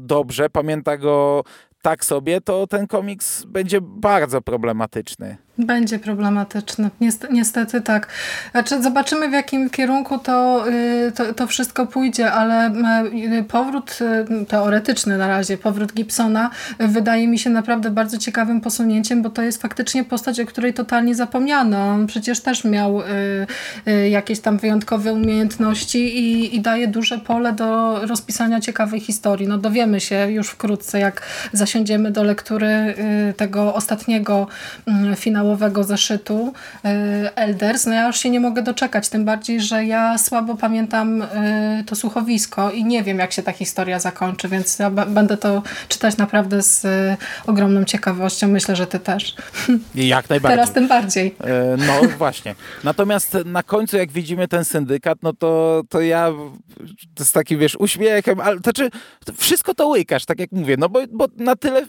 [0.01, 1.43] dobrze, pamięta go
[1.81, 5.37] tak sobie, to ten komiks będzie bardzo problematyczny.
[5.65, 6.89] Będzie problematyczny.
[7.31, 8.07] Niestety, tak.
[8.51, 12.73] Znaczy, zobaczymy w jakim kierunku to, y, to, to, wszystko pójdzie, ale
[13.39, 13.99] y, powrót
[14.41, 16.49] y, teoretyczny na razie, powrót Gibsona
[16.79, 21.15] wydaje mi się naprawdę bardzo ciekawym posunięciem, bo to jest faktycznie postać, o której totalnie
[21.15, 21.87] zapomniano.
[21.87, 23.01] On przecież też miał
[24.09, 29.47] jakieś tam wyjątkowe umiejętności i, i daje duże pole do rozpisania ciekawej historii.
[29.47, 31.21] No dowiemy się już wkrótce, jak
[31.53, 32.95] zasiądziemy do lektury
[33.37, 34.47] tego ostatniego
[35.15, 36.53] finału finałowego zeszytu
[36.85, 36.89] y,
[37.35, 41.83] Elders, no ja już się nie mogę doczekać, tym bardziej, że ja słabo pamiętam y,
[41.85, 46.17] to słuchowisko i nie wiem, jak się ta historia zakończy, więc ja będę to czytać
[46.17, 48.47] naprawdę z y, ogromną ciekawością.
[48.47, 49.35] Myślę, że ty też.
[49.95, 50.57] Jak najbardziej.
[50.57, 51.35] Teraz tym bardziej.
[51.43, 52.55] E, no właśnie.
[52.83, 56.31] Natomiast na końcu, jak widzimy ten syndykat, no to, to ja
[57.19, 58.89] z takim, wiesz, uśmiechem, ale to czy
[59.37, 61.85] wszystko to łykasz, tak jak mówię, no bo, bo na tyle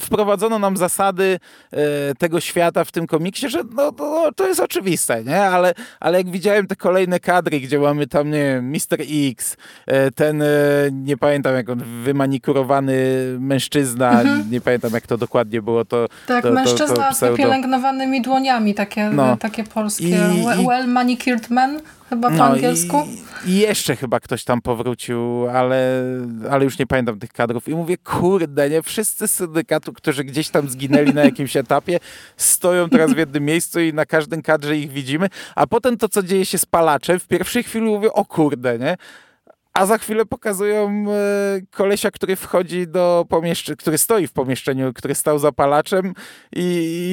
[0.00, 1.38] wprowadzono nam zasady
[1.70, 5.42] e, tego świata w tym komiksie, że no, no, to jest oczywiste, nie?
[5.42, 8.98] Ale, ale jak widziałem te kolejne kadry, gdzie mamy tam, nie wiem, Mr.
[9.30, 10.46] X, e, ten, e,
[10.92, 12.94] nie pamiętam jak on, wymanikurowany
[13.38, 14.50] mężczyzna, mhm.
[14.50, 18.74] nie pamiętam jak to dokładnie było, to Tak, to, mężczyzna to, to z wypielęgnowanymi dłoniami,
[18.74, 19.36] takie, no.
[19.36, 20.18] takie polskie,
[20.60, 21.80] I, well manicured men
[22.12, 23.06] chyba po no angielsku.
[23.46, 26.02] I, I, jeszcze chyba ktoś tam powrócił, ale,
[26.50, 27.68] ale już nie pamiętam tych kadrów.
[27.68, 28.82] I mówię, kurde, nie?
[28.82, 32.00] Wszyscy z syndykatu, którzy gdzieś tam zginęli na jakimś etapie,
[32.36, 35.28] stoją teraz w jednym miejscu i na każdym kadrze ich widzimy.
[35.54, 38.96] A potem to, co dzieje się z palaczem, w pierwszej chwili mówię, o kurde, nie?
[39.74, 45.14] A za chwilę pokazują e, kolesia, który wchodzi do pomieszczenia, który stoi w pomieszczeniu, który
[45.14, 46.14] stał zapalaczem
[46.52, 46.62] i,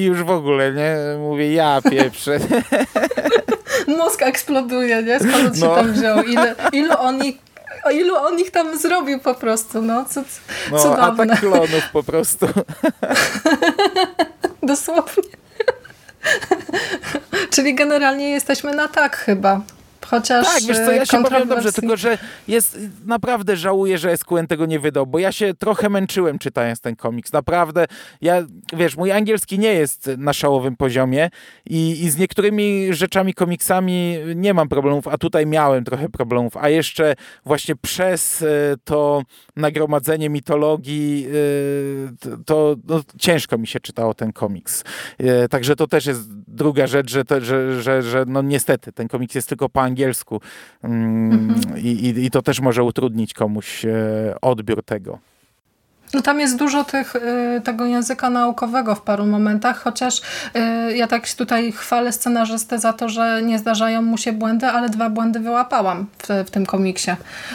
[0.00, 0.96] i już w ogóle, nie?
[1.18, 2.38] Mówię, ja pieprzę.
[3.98, 5.18] Mózg eksploduje, nie?
[5.18, 5.54] Skąd on no.
[5.54, 6.22] się tam wziął?
[6.22, 7.36] Ile, ilu on ich
[7.84, 10.22] o ilu on ich tam zrobił po prostu, no, co,
[10.70, 11.02] no cudowne.
[11.02, 12.46] atak klonów po prostu.
[14.62, 15.30] Dosłownie.
[17.50, 19.60] Czyli generalnie jesteśmy na tak chyba
[20.10, 24.46] Chociaż tak, wiesz co, ja się powiem dobrze, tylko że jest, naprawdę żałuję, że SQN
[24.46, 27.32] tego nie wydał, bo ja się trochę męczyłem czytając ten komiks.
[27.32, 27.86] Naprawdę,
[28.20, 28.42] ja,
[28.72, 31.30] wiesz, mój angielski nie jest na szałowym poziomie
[31.66, 36.68] i, i z niektórymi rzeczami, komiksami nie mam problemów, a tutaj miałem trochę problemów, a
[36.68, 38.46] jeszcze właśnie przez e,
[38.84, 39.22] to
[39.56, 44.84] nagromadzenie mitologii e, to no, ciężko mi się czytało ten komiks.
[45.50, 49.48] Także to też jest druga rzecz, że, że, że, że no niestety ten komiks jest
[49.48, 49.99] tylko po angielsku
[50.82, 51.78] mm, mhm.
[51.78, 53.86] i, i, to też może utrudnić komuś
[54.40, 55.18] odbiór tego.
[56.14, 61.06] No tam jest dużo tych, y, tego języka naukowego w paru momentach, chociaż y, ja
[61.06, 65.40] tak tutaj chwalę scenarzystę za to, że nie zdarzają mu się błędy, ale dwa błędy
[65.40, 67.10] wyłapałam w, w tym komiksie.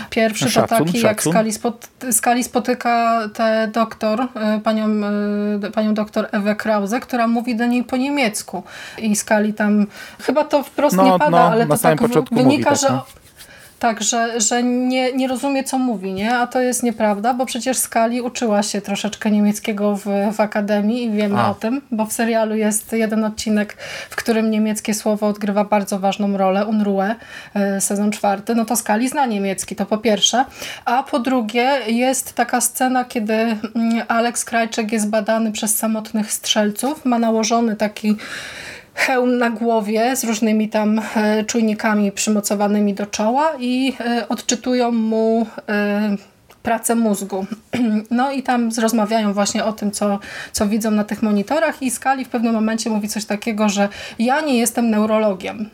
[0.10, 1.10] Pierwszy szacun, to taki, szacun.
[1.10, 4.88] jak Skali, spot, Skali spotyka tę doktor, y, panią,
[5.74, 8.64] panią doktor Ewę Krause, która mówi do niej po niemiecku.
[8.97, 9.88] I Skali tam,
[10.22, 11.99] chyba to wprost no, nie pada, no, ale to tak
[12.32, 12.99] wynika, tak, że...
[13.80, 16.38] Tak, że, że nie, nie rozumie, co mówi, nie?
[16.38, 20.05] A to jest nieprawda, bo przecież Skali uczyła się troszeczkę niemieckiego w,
[20.36, 21.51] w akademii i wiemy A.
[21.51, 23.78] o tym, bo w serialu jest jeden odcinek,
[24.09, 27.15] w którym niemieckie słowo odgrywa bardzo ważną rolę, Unruhe,
[27.53, 30.45] e, sezon czwarty, no to Skali zna niemiecki, to po pierwsze.
[30.86, 33.57] A po drugie jest taka scena, kiedy mm,
[34.07, 38.15] Alex Krajczek jest badany przez samotnych strzelców, ma nałożony taki
[38.96, 45.48] hełm na głowie z różnymi tam e, czujnikami przymocowanymi do czoła i e, odczytują mu
[45.70, 46.16] e,
[46.64, 47.46] pracę mózgu.
[48.12, 50.20] No i tam rozmawiają właśnie o tym, co,
[50.52, 53.89] co widzą na tych monitorach i Skali w pewnym momencie mówi coś takiego, że
[54.20, 55.70] ja nie jestem neurologiem.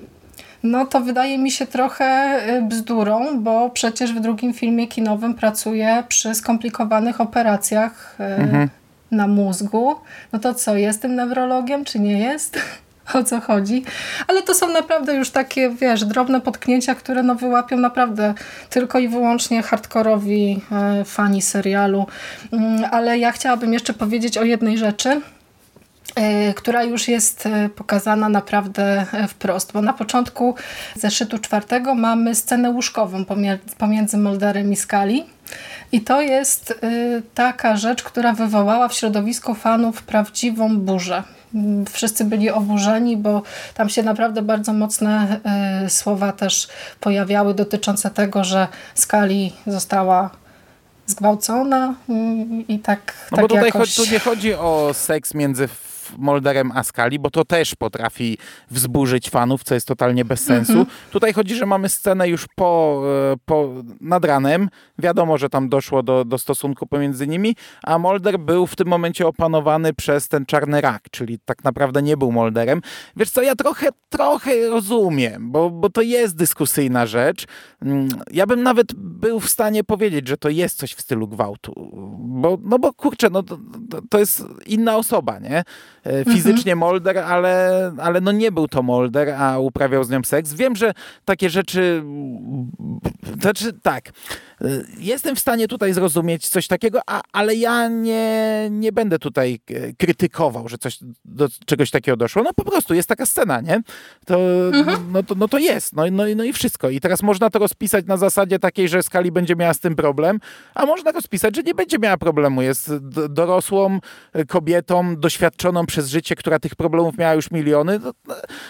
[0.64, 6.36] No to wydaje mi się trochę bzdurą, bo przecież w drugim filmie kinowym pracuje przy
[6.36, 8.70] skomplikowanych operacjach mhm.
[9.12, 9.96] na mózgu.
[10.34, 12.60] No to co, jestem neurologiem, czy nie jest?
[13.14, 13.84] O co chodzi.
[14.28, 18.34] Ale to są naprawdę już takie, wiesz, drobne potknięcia, które no wyłapią naprawdę
[18.70, 22.06] tylko i wyłącznie hardkorowi e, fani serialu.
[22.52, 25.22] Mm, ale ja chciałabym jeszcze powiedzieć o jednej rzeczy,
[26.16, 30.56] e, która już jest e, pokazana naprawdę wprost, bo na początku
[30.96, 33.26] zeszytu czwartego mamy scenę łóżkową
[33.78, 35.26] pomiędzy Molderem i Skali.
[35.92, 36.80] I to jest
[37.34, 41.24] taka rzecz, która wywołała w środowisku fanów prawdziwą burzę
[41.92, 43.42] wszyscy byli oburzeni, bo
[43.74, 45.40] tam się naprawdę bardzo mocne
[45.86, 46.68] y, słowa też
[47.00, 50.30] pojawiały dotyczące tego, że Skali została
[51.06, 52.14] zgwałcona y,
[52.68, 53.96] i tak No tak bo tutaj jakoś...
[53.96, 55.70] tu nie chodzi o seks między
[56.18, 58.38] Molderem Askali, bo to też potrafi
[58.72, 60.72] wzburzyć fanów, co jest totalnie bez sensu.
[60.72, 60.98] Mhm.
[61.12, 63.04] Tutaj chodzi, że mamy scenę już po,
[63.34, 63.70] e, po
[64.02, 64.70] nad ranem.
[65.00, 69.28] Wiadomo, że tam doszło do, do stosunku pomiędzy nimi, a Molder był w tym momencie
[69.28, 72.82] opanowany przez ten czarny rak, czyli tak naprawdę nie był Molderem.
[73.16, 77.46] Wiesz co, ja trochę, trochę rozumiem, bo, bo to jest dyskusyjna rzecz.
[77.82, 81.92] Mm, ja bym nawet był w stanie powiedzieć, że to jest coś w stylu gwałtu,
[82.18, 83.58] bo, no bo kurczę, no to,
[84.10, 85.64] to jest inna osoba, nie?
[86.04, 90.54] E, fizycznie Molder, ale, ale no nie był to Molder, a uprawiał z nią seks.
[90.54, 90.94] Wiem, że
[91.26, 92.04] takie rzeczy,
[93.42, 94.10] znaczy tak,
[94.98, 99.94] jestem w stanie tutaj zrozumieć coś takiego, a, ale ja nie, nie będę tutaj e,
[99.94, 102.44] krytykował, że coś do czegoś takiego doszło.
[102.44, 103.82] No po prostu jest taka scena, nie?
[104.26, 104.40] To,
[104.74, 105.12] mhm.
[105.12, 106.90] no, to, no to jest, no, no, no i wszystko.
[106.90, 110.40] I teraz można to rozpisać na zasadzie takiej, że Skali będzie miała z tym problem,
[110.76, 112.62] a można rozpisać, że nie będzie miała problemu.
[112.62, 112.98] Jest
[113.30, 114.00] dorosłą
[114.48, 118.00] kobietą, doświadczoną przez życie, która tych problemów miała już miliony,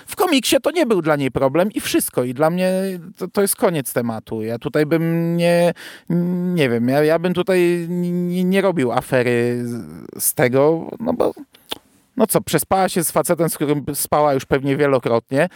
[0.07, 2.23] w komiksie to nie był dla niej problem i wszystko.
[2.23, 2.71] I dla mnie
[3.17, 4.41] to, to jest koniec tematu.
[4.41, 5.73] Ja tutaj bym nie,
[6.55, 9.63] nie wiem, ja, ja bym tutaj nie, nie robił afery
[10.19, 11.33] z tego, no bo
[12.17, 15.49] no co, przespała się z facetem, z którym spała już pewnie wielokrotnie,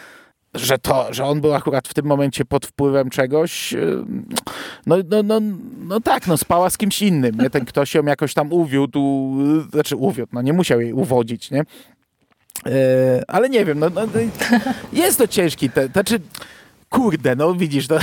[0.54, 3.76] że to, że on był akurat w tym momencie pod wpływem czegoś,
[4.86, 5.40] no, no, no,
[5.88, 7.50] no tak, no spała z kimś innym, nie?
[7.50, 9.34] Ten ktoś ją jakoś tam uwiódł,
[9.72, 11.64] znaczy uwiódł, no nie musiał jej uwodzić, nie?
[12.66, 14.20] E, ale nie wiem, no, no, no
[14.94, 16.20] jest to ciężki, te, znaczy,
[16.90, 18.00] kurde, no widzisz, to...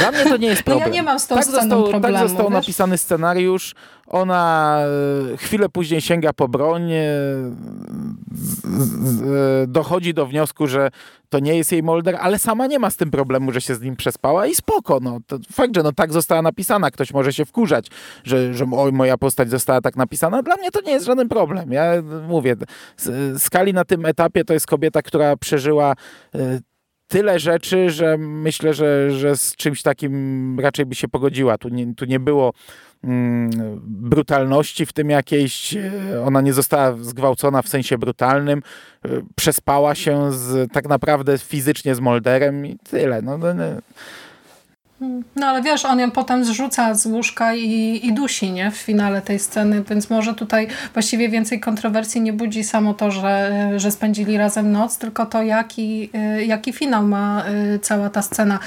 [0.00, 0.88] dla mnie to nie jest problem.
[0.88, 2.18] No ja nie mam z tą tak został, tak problemu.
[2.18, 2.54] Tak został wiesz?
[2.54, 3.74] napisany scenariusz.
[4.06, 4.78] Ona
[5.32, 7.04] e, chwilę później sięga po broń, e,
[9.66, 10.90] dochodzi do wniosku, że
[11.28, 13.80] to nie jest jej Molder, ale sama nie ma z tym problemu, że się z
[13.80, 14.98] nim przespała i spoko.
[15.02, 16.90] No, to fakt, że no tak została napisana.
[16.90, 17.86] Ktoś może się wkurzać,
[18.24, 20.42] że, że oj, moja postać została tak napisana.
[20.42, 21.72] Dla mnie to nie jest żaden problem.
[21.72, 21.84] Ja
[22.28, 22.56] mówię,
[23.38, 25.94] Skali na tym etapie to jest kobieta, która przeżyła
[26.34, 26.60] e,
[27.10, 31.58] tyle rzeczy, że myślę, że, że z czymś takim raczej by się pogodziła.
[31.58, 32.52] Tu nie, tu nie było
[33.04, 33.50] mm,
[33.86, 35.76] brutalności w tym jakiejś,
[36.26, 38.62] ona nie została zgwałcona w sensie brutalnym,
[39.36, 43.22] przespała się z, tak naprawdę fizycznie z Molderem i tyle.
[43.22, 43.64] No, no, no.
[45.36, 48.70] No ale wiesz, on ją potem zrzuca z łóżka i, i dusi, nie?
[48.70, 53.52] W finale tej sceny, więc może tutaj właściwie więcej kontrowersji nie budzi samo to, że,
[53.76, 56.10] że spędzili razem noc, tylko to, jaki,
[56.46, 57.44] jaki finał ma
[57.74, 58.58] y, cała ta scena.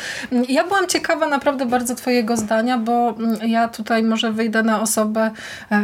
[0.49, 3.15] Ja byłam ciekawa naprawdę bardzo twojego zdania, bo
[3.45, 5.31] ja tutaj może wyjdę na osobę
[5.71, 5.75] y,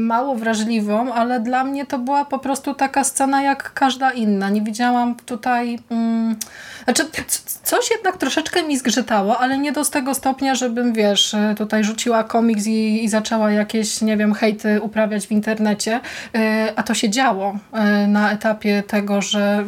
[0.00, 4.50] mało wrażliwą, ale dla mnie to była po prostu taka scena jak każda inna.
[4.50, 5.78] Nie widziałam tutaj...
[5.90, 6.36] Mm,
[6.84, 7.04] znaczy,
[7.62, 12.66] coś jednak troszeczkę mi zgrzytało, ale nie do tego stopnia, żebym, wiesz, tutaj rzuciła komiks
[12.66, 16.00] i, i zaczęła jakieś, nie wiem, hejty uprawiać w internecie,
[16.34, 19.64] e, a to się działo e, na etapie tego, że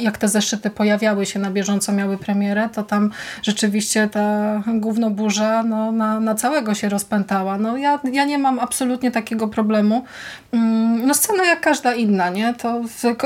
[0.00, 3.10] jak te zeszyty pojawiały się na bieżąco, miały premierę, to tam
[3.42, 7.58] rzeczywiście ta gównoburza no, na, na całego się rozpętała.
[7.58, 10.04] No ja, ja nie mam absolutnie takiego problemu.
[10.52, 12.54] Mm, no scena jak każda inna, nie?
[12.54, 12.80] To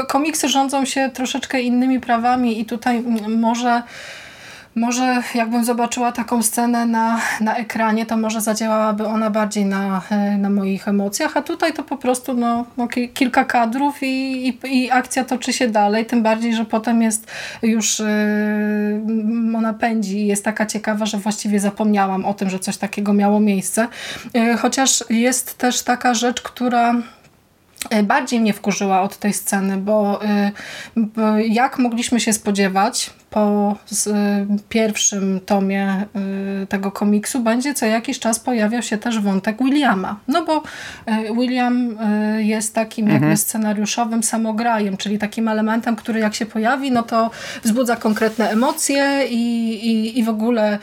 [0.08, 3.82] komiksy rządzą się troszeczkę innymi prawami i tutaj może
[4.78, 10.02] może jakbym zobaczyła taką scenę na, na ekranie, to może zadziałałaby ona bardziej na,
[10.38, 14.90] na moich emocjach, a tutaj to po prostu no, no kilka kadrów i, i, i,
[14.90, 17.26] akcja toczy się dalej, tym bardziej, że potem jest
[17.62, 18.06] już yy,
[19.56, 23.40] ona pędzi i jest taka ciekawa, że właściwie zapomniałam o tym, że coś takiego miało
[23.40, 23.88] miejsce.
[24.34, 26.94] Yy, chociaż jest też taka rzecz, która
[27.90, 30.50] E, bardziej mnie wkurzyła od tej sceny, bo, e,
[30.96, 33.76] bo jak mogliśmy się spodziewać, po
[34.68, 36.04] pierwszym tomie
[36.68, 40.16] tego komiksu będzie co jakiś czas pojawiał się też wątek Williama.
[40.28, 40.62] No bo
[41.06, 41.98] e, William
[42.38, 43.22] jest takim mhm.
[43.22, 47.30] jakby scenariuszowym samograjem, czyli takim elementem, który jak się pojawi, no to
[47.64, 50.78] wzbudza konkretne emocje i, i, i w ogóle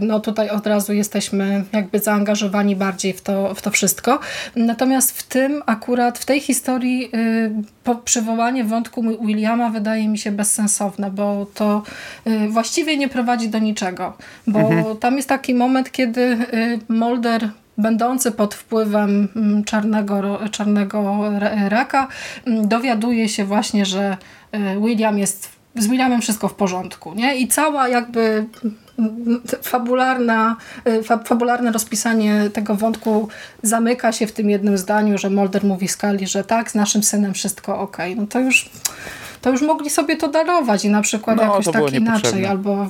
[0.00, 4.20] no tutaj od razu jesteśmy jakby zaangażowani bardziej w to, w to wszystko.
[4.56, 7.10] Natomiast w tym akurat akurat w tej historii
[7.84, 11.82] y, przywołanie wątku Williama wydaje mi się bezsensowne, bo to
[12.26, 14.16] y, właściwie nie prowadzi do niczego.
[14.46, 14.96] Bo mhm.
[14.96, 17.48] tam jest taki moment, kiedy y, Mulder
[17.78, 21.30] będący pod wpływem mm, czarnego, czarnego
[21.68, 22.08] raka
[22.46, 24.16] mm, dowiaduje się właśnie, że
[24.80, 27.14] William jest z Williamem wszystko w porządku.
[27.14, 27.36] Nie?
[27.36, 28.46] I cała jakby
[29.62, 30.56] fabularna,
[30.88, 33.28] y, fabularne rozpisanie tego wątku
[33.62, 37.34] zamyka się w tym jednym zdaniu, że Mulder mówi Skali, że tak, z naszym synem
[37.34, 37.96] wszystko ok.
[38.16, 38.70] No to już,
[39.42, 42.88] to już mogli sobie to darować i na przykład no, jakoś tak inaczej, albo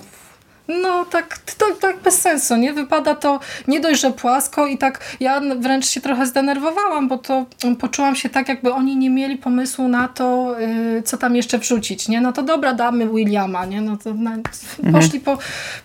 [0.82, 2.72] no tak, to, tak bez sensu, nie?
[2.72, 7.46] Wypada to nie dość, że płasko i tak ja wręcz się trochę zdenerwowałam, bo to
[7.80, 12.08] poczułam się tak, jakby oni nie mieli pomysłu na to, yy, co tam jeszcze wrzucić,
[12.08, 12.20] nie?
[12.20, 13.80] No to dobra, damy Williama, nie?
[13.80, 14.92] No to na, mhm.
[14.92, 15.38] poszli po,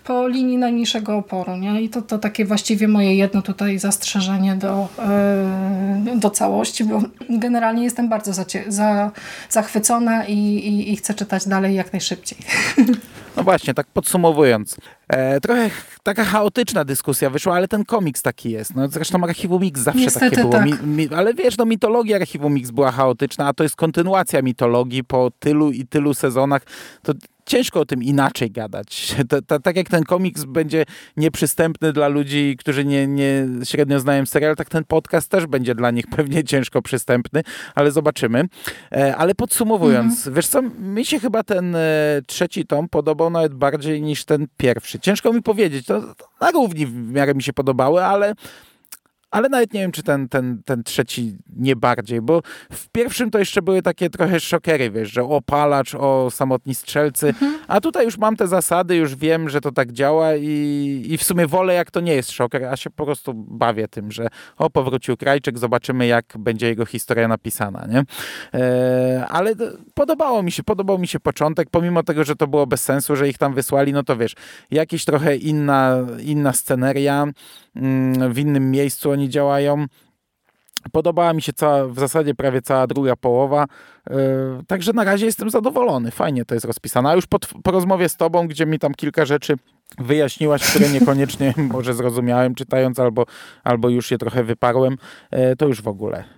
[0.04, 1.82] po linii najmniejszego oporu, nie?
[1.82, 4.88] I to, to takie właściwie moje jedno tutaj zastrzeżenie do,
[6.04, 9.10] yy, do całości, bo generalnie jestem bardzo za, za,
[9.50, 12.38] zachwycona i, i, i chcę czytać dalej jak najszybciej.
[13.38, 14.76] No właśnie, tak podsumowując.
[15.08, 15.70] E, trochę
[16.02, 18.74] taka chaotyczna dyskusja wyszła, ale ten komiks taki jest.
[18.74, 20.52] No, zresztą Archiwum Mix zawsze Niestety takie było.
[20.52, 20.64] Tak.
[20.66, 25.04] Mi, mi, ale wiesz, no mitologia Archiwum Mix była chaotyczna, a to jest kontynuacja mitologii
[25.04, 26.62] po tylu i tylu sezonach.
[27.02, 27.12] To
[27.48, 29.14] ciężko o tym inaczej gadać.
[29.28, 30.84] To, to, tak jak ten komiks będzie
[31.16, 35.90] nieprzystępny dla ludzi, którzy nie, nie średnio znają serial, tak ten podcast też będzie dla
[35.90, 37.42] nich pewnie ciężko przystępny,
[37.74, 38.44] ale zobaczymy.
[38.92, 40.34] E, ale podsumowując, mhm.
[40.34, 41.80] wiesz co, mi się chyba ten e,
[42.26, 45.00] trzeci tom podobał nawet bardziej niż ten pierwszy.
[45.00, 48.34] Ciężko mi powiedzieć, to, to na równi w miarę mi się podobały, ale
[49.30, 53.38] ale nawet nie wiem, czy ten, ten, ten trzeci nie bardziej, bo w pierwszym to
[53.38, 57.58] jeszcze były takie trochę szokery, wiesz, że o palacz, o samotni strzelcy, mhm.
[57.68, 61.22] a tutaj już mam te zasady, już wiem, że to tak działa i, i w
[61.22, 64.70] sumie wolę, jak to nie jest szoker, a się po prostu bawię tym, że o,
[64.70, 68.02] powrócił Krajczyk, zobaczymy, jak będzie jego historia napisana, nie?
[68.60, 69.54] E, ale
[69.94, 73.28] podobało mi się, podobał mi się początek, pomimo tego, że to było bez sensu, że
[73.28, 74.34] ich tam wysłali, no to wiesz,
[74.70, 77.26] jakieś trochę inna, inna sceneria,
[77.76, 79.86] mm, w innym miejscu oni działają.
[80.92, 83.66] Podobała mi się cała, w zasadzie prawie cała druga połowa,
[84.10, 84.16] yy,
[84.66, 86.10] także na razie jestem zadowolony.
[86.10, 87.10] Fajnie to jest rozpisane.
[87.10, 89.54] A już po, po rozmowie z tobą, gdzie mi tam kilka rzeczy
[89.98, 93.26] wyjaśniłaś, które niekoniecznie może zrozumiałem czytając, albo,
[93.64, 94.96] albo już je trochę wyparłem,
[95.32, 96.37] yy, to już w ogóle.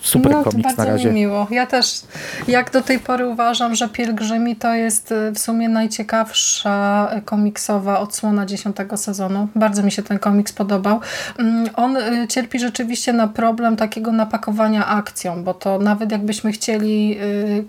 [0.00, 1.08] Super no, komiks na razie.
[1.08, 1.46] Mi miło.
[1.50, 2.00] Ja też
[2.48, 8.46] jak do tej pory uważam, że Pielgrzymi to jest y, w sumie najciekawsza komiksowa odsłona
[8.46, 9.48] dziesiątego sezonu.
[9.54, 11.00] Bardzo mi się ten komiks podobał.
[11.38, 17.18] Mm, on y, cierpi rzeczywiście na problem takiego napakowania akcją, bo to nawet jakbyśmy chcieli
[17.22, 17.64] y,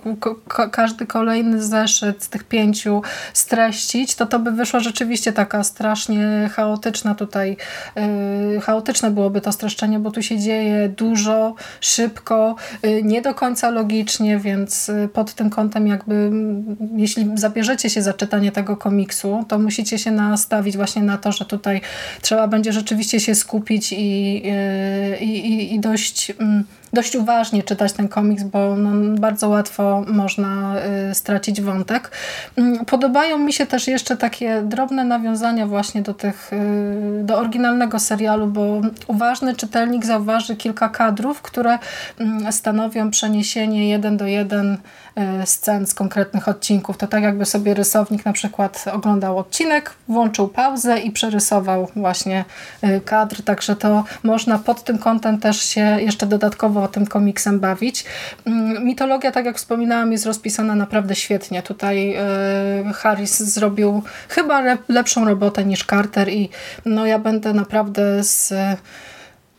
[0.72, 3.02] każdy kolejny zeszyt z tych pięciu
[3.34, 7.58] streścić, to to by wyszła rzeczywiście taka strasznie chaotyczna tutaj,
[8.62, 12.13] chaotyczne byłoby to streszczenie, bo tu się dzieje dużo, szybko,
[13.04, 16.32] nie do końca logicznie, więc pod tym kątem jakby
[16.96, 21.46] jeśli zabierzecie się za czytanie tego komiksu, to musicie się nastawić właśnie na to, że
[21.46, 21.82] tutaj
[22.22, 23.98] trzeba będzie rzeczywiście się skupić i,
[25.22, 26.64] i, i, i dość mm,
[26.94, 30.76] dość uważnie czytać ten komiks, bo no, bardzo łatwo można
[31.12, 32.12] y, stracić wątek.
[32.56, 38.00] Mm, podobają mi się też jeszcze takie drobne nawiązania właśnie do tych, y, do oryginalnego
[38.00, 41.80] serialu, bo uważny czytelnik zauważy kilka kadrów, które
[42.48, 44.78] y, stanowią przeniesienie jeden do jeden
[45.46, 46.98] scen z konkretnych odcinków.
[46.98, 52.46] To tak jakby sobie rysownik na przykład oglądał odcinek, włączył pauzę i przerysował właśnie
[52.84, 58.06] y, kadr, także to można pod tym kątem też się jeszcze dodatkowo tym komiksem bawić.
[58.46, 61.64] Mm, mitologia, tak jak wspominałam, jest rozpisana naprawdę świetnie.
[61.64, 66.50] Tutaj e, Harris zrobił chyba lepszą robotę niż Carter i
[66.86, 68.54] no ja będę naprawdę z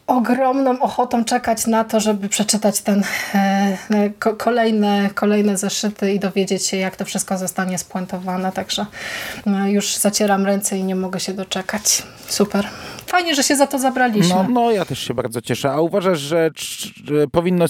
[0.06, 3.76] ogromną ochotą czekać na to, żeby przeczytać ten e,
[4.18, 8.52] ko kolejne, kolejne zeszyty i dowiedzieć się, jak to wszystko zostanie spuentowane.
[8.52, 8.86] Także
[9.46, 12.02] no, już zacieram ręce i nie mogę się doczekać.
[12.28, 12.68] Super.
[13.14, 14.34] Fajnie, że się za to zabraliśmy.
[14.34, 15.72] No, no ja też się bardzo cieszę.
[15.72, 16.50] A uważasz, że,
[17.04, 17.64] że, powinno,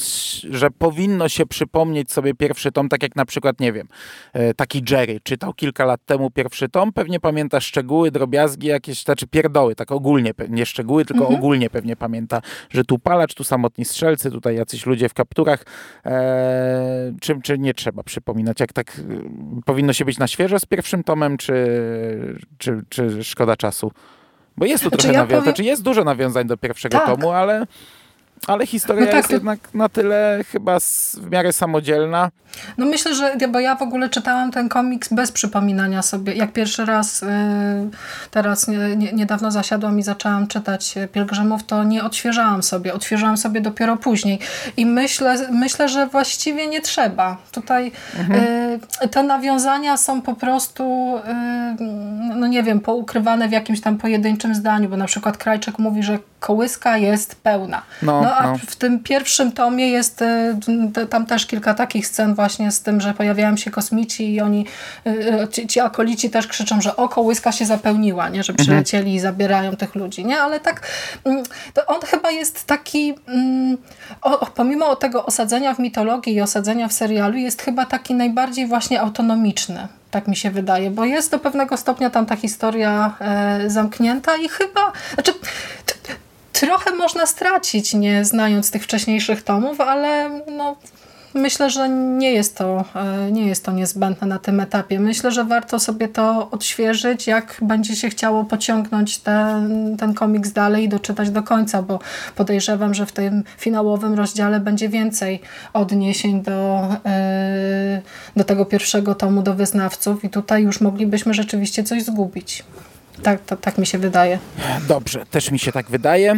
[0.51, 3.89] że powinno się przypomnieć sobie pierwszy tom, tak jak na przykład, nie wiem,
[4.33, 9.27] e, taki Jerry czytał kilka lat temu pierwszy tom, pewnie pamięta szczegóły, drobiazgi jakieś, znaczy
[9.27, 11.39] pierdoły, tak ogólnie, nie szczegóły, tylko mhm.
[11.39, 12.41] ogólnie pewnie pamięta,
[12.71, 15.65] że tu palacz, tu samotni strzelcy, tutaj jacyś ludzie w kapturach.
[16.07, 18.61] E, czy, czy nie trzeba przypominać?
[18.61, 19.03] Jak tak e,
[19.65, 21.55] powinno się być na świeżo z pierwszym tomem, czy,
[22.59, 23.91] czy, czy szkoda czasu?
[24.57, 25.45] Bo jest tu znaczy, trochę ja nawiązań, powiem...
[25.45, 27.07] znaczy jest dużo nawiązań do pierwszego tak.
[27.07, 27.67] tomu, ale
[28.47, 30.81] ale historia no tak, jest jednak na tyle chyba
[31.15, 32.31] w miarę samodzielna.
[32.79, 36.35] No myślę, że bo ja w ogóle czytałam ten komiks bez przypominania sobie.
[36.35, 37.27] Jak pierwszy raz y,
[38.31, 38.67] teraz
[39.13, 42.95] niedawno zasiadłam i zaczęłam czytać Pielgrzymów, to nie odświeżałam sobie.
[42.95, 44.39] Odświeżałam sobie dopiero później.
[44.77, 47.37] I myślę, myślę że właściwie nie trzeba.
[47.53, 48.45] Tutaj mhm.
[49.05, 51.85] Y, te nawiązania są po prostu y,
[52.37, 56.19] no nie wiem, poukrywane w jakimś tam pojedynczym zdaniu, bo na przykład Krajczyk mówi, że
[56.41, 57.83] kołyska jest pełna.
[58.03, 58.59] No, no a no.
[58.67, 63.15] w tym pierwszym tomie jest y, tam też kilka takich scen właśnie z tym, że
[63.15, 64.67] pojawiają się kosmici i oni,
[65.07, 68.43] y, ci, ci akolici też krzyczą, że o, kołyska się zapełniła, nie?
[68.43, 69.17] że przylecieli mhm.
[69.17, 70.25] i zabierają tych ludzi.
[70.25, 70.41] Nie?
[70.41, 70.89] Ale tak,
[71.25, 73.79] mm, to on chyba jest taki, mm,
[74.23, 79.01] o, pomimo tego osadzenia w mitologii i osadzenia w serialu, jest chyba taki najbardziej właśnie
[79.01, 79.89] autonomiczny.
[80.11, 84.49] Tak mi się wydaje, bo jest do pewnego stopnia tam ta historia e, zamknięta i
[84.49, 85.33] chyba, znaczy
[86.61, 90.77] trochę można stracić, nie znając tych wcześniejszych tomów, ale no,
[91.35, 95.01] myślę, że nie jest, to, e, nie jest to niezbędne na tym etapie.
[95.01, 100.85] Myślę, że warto sobie to odświeżyć, jak będzie się chciało pociągnąć ten, ten komiks dalej
[100.85, 101.99] i doczytać do końca, bo
[102.37, 105.41] podejrzewam, że w tym finałowym rozdziale będzie więcej
[105.73, 108.03] odniesień do, e,
[108.37, 112.65] do tego pierwszego tomu, do wyznawców i tutaj już moglibyśmy rzeczywiście coś zgubić.
[113.25, 114.39] Tak, to, tak mi się wydaje.
[114.89, 116.37] Dobrze, też mi się tak wydaje.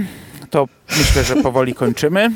[0.50, 0.68] To
[0.98, 2.30] myślę, że powoli kończymy.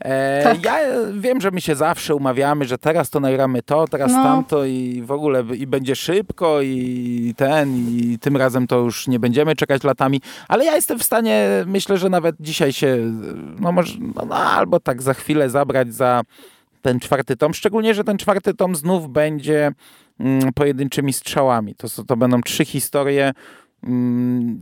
[0.00, 0.64] E, tak.
[0.64, 0.78] Ja
[1.12, 4.22] wiem, że my się zawsze umawiamy, że teraz to nagramy to, teraz no.
[4.22, 9.18] tamto i w ogóle i będzie szybko i ten i tym razem to już nie
[9.18, 12.96] będziemy czekać latami, ale ja jestem w stanie, myślę, że nawet dzisiaj się,
[13.60, 16.22] no może, no, no albo tak za chwilę zabrać za
[16.82, 19.72] ten czwarty tom, szczególnie, że ten czwarty tom znów będzie
[20.20, 21.74] mm, pojedynczymi strzałami.
[21.74, 23.32] To, to będą trzy historie,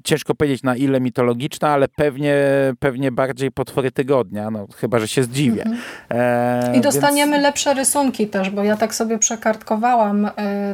[0.05, 2.37] ciężko powiedzieć na ile mitologiczna, ale pewnie,
[2.79, 5.63] pewnie bardziej potwory tygodnia, no chyba, że się zdziwię.
[5.63, 5.83] Mhm.
[6.11, 7.43] E, I dostaniemy więc...
[7.43, 10.31] lepsze rysunki też, bo ja tak sobie przekartkowałam y,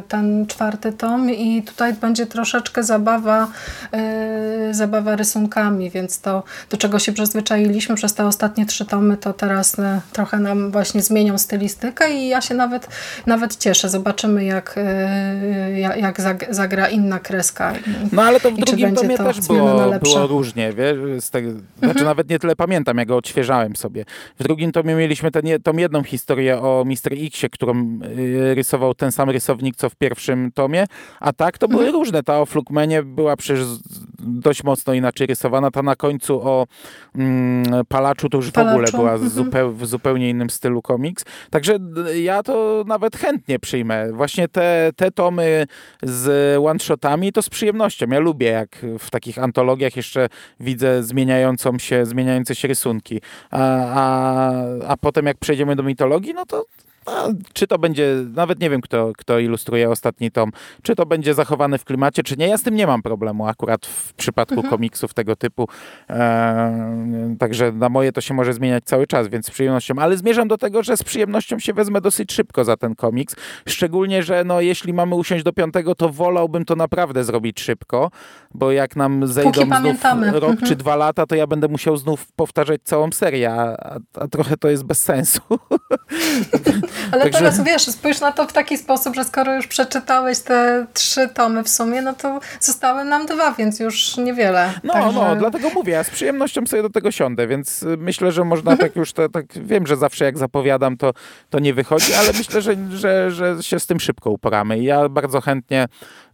[0.07, 3.47] ten czwarty tom i tutaj będzie troszeczkę zabawa,
[4.69, 9.33] y, zabawa rysunkami, więc to, do czego się przyzwyczailiśmy przez te ostatnie trzy tomy, to
[9.33, 9.81] teraz y,
[10.13, 12.87] trochę nam właśnie zmienią stylistykę i ja się nawet,
[13.25, 13.89] nawet cieszę.
[13.89, 14.75] Zobaczymy jak,
[15.97, 17.73] jak zagra inna kreska.
[18.11, 22.05] No ale to w drugim tomie to też było, było różnie, wiesz, tego, znaczy mhm.
[22.05, 24.05] nawet nie tyle pamiętam, jak go odświeżałem sobie.
[24.39, 27.13] W drugim tomie mieliśmy ten, tą jedną historię o Mr.
[27.13, 30.85] Xie, którą y, rysował ten sam rysownik, co w pierwszym tomie,
[31.19, 31.99] a tak to były mhm.
[31.99, 32.23] różne.
[32.23, 33.65] Ta o Flukmenie była przecież
[34.23, 35.71] dość mocno inaczej rysowana.
[35.71, 36.67] Ta na końcu o
[37.15, 39.29] mm, palaczu to już w ogóle Palaczu, była mhm.
[39.29, 41.25] zupeł, w zupełnie innym stylu komiks.
[41.49, 44.11] Także d- ja to nawet chętnie przyjmę.
[44.13, 45.67] Właśnie te, te tomy
[46.03, 48.05] z one-shotami to z przyjemnością.
[48.11, 53.21] Ja lubię, jak w takich antologiach jeszcze widzę zmieniającą się, zmieniające się rysunki.
[53.51, 54.53] A, a,
[54.87, 56.65] a potem jak przejdziemy do mitologii, no to
[57.05, 60.51] a, czy to będzie, nawet nie wiem, kto, kto ilustruje ostatni tom,
[60.81, 62.47] czy to będzie zachowane w klimacie, czy nie.
[62.47, 65.67] Ja z tym nie mam problemu akurat w przypadku komiksów tego typu.
[66.09, 69.93] E, także na moje to się może zmieniać cały czas, więc z przyjemnością.
[69.99, 73.35] Ale zmierzam do tego, że z przyjemnością się wezmę dosyć szybko za ten komiks.
[73.67, 78.11] Szczególnie, że no, jeśli mamy usiąść do piątego, to wolałbym to naprawdę zrobić szybko,
[78.53, 80.31] bo jak nam zejdą znów pamiętamy.
[80.31, 80.67] rok Mhm.
[80.67, 84.57] czy dwa lata, to ja będę musiał znów powtarzać całą serię, a, a, a trochę
[84.57, 85.41] to jest bez sensu.
[87.11, 90.85] Ale Także- teraz wiesz, spójrz na to w taki sposób, że skoro już przeczytałeś te
[90.93, 94.73] trzy tomy w sumie, no to zostały nam dwa, więc już niewiele.
[94.83, 98.31] No, Także- no, dlatego mówię, ja z przyjemnością sobie do tego siądę, więc y, myślę,
[98.31, 101.13] że można tak już, te, tak wiem, że zawsze jak zapowiadam, to,
[101.49, 104.79] to nie wychodzi, ale myślę, że, że, że się z tym szybko uporamy.
[104.79, 105.85] I ja bardzo chętnie,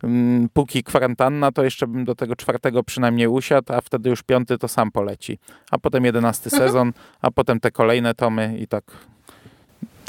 [0.03, 4.57] mm, póki kwarantanna, to jeszcze bym do tego czwartego przynajmniej usiadł, a wtedy już piąty
[4.57, 5.39] to sam poleci.
[5.71, 6.69] A potem jedenasty Mhm.
[6.69, 8.83] sezon, a potem te kolejne tomy i tak.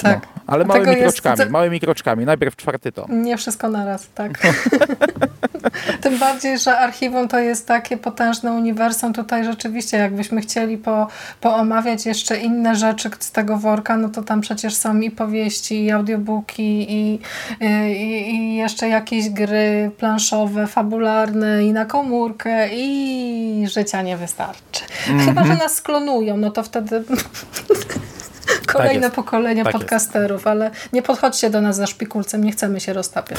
[0.02, 0.26] Tak.
[0.36, 0.42] No.
[0.46, 2.24] Ale małymi jest- kroczkami, to- małymi kroczkami.
[2.24, 3.22] Najpierw czwarty tom.
[3.22, 4.32] Nie wszystko naraz, tak.
[6.02, 9.12] Tym bardziej, że archiwum to jest takie potężne uniwersum.
[9.12, 11.06] Tutaj rzeczywiście, jakbyśmy chcieli po,
[11.40, 15.90] poomawiać jeszcze inne rzeczy z tego worka, no to tam przecież są i powieści, i
[15.90, 17.20] audiobooki, i,
[17.60, 24.84] i, i jeszcze jakieś gry planszowe, fabularne, i na komórkę, i życia nie wystarczy.
[25.26, 27.04] Chyba, że nas sklonują, no to wtedy...
[28.66, 29.16] Kolejne jest.
[29.16, 29.82] pokolenia Tak jest.
[29.84, 33.38] podcasterów, ale nie podchodźcie do nas za szpikulcem, nie chcemy się roztapiać.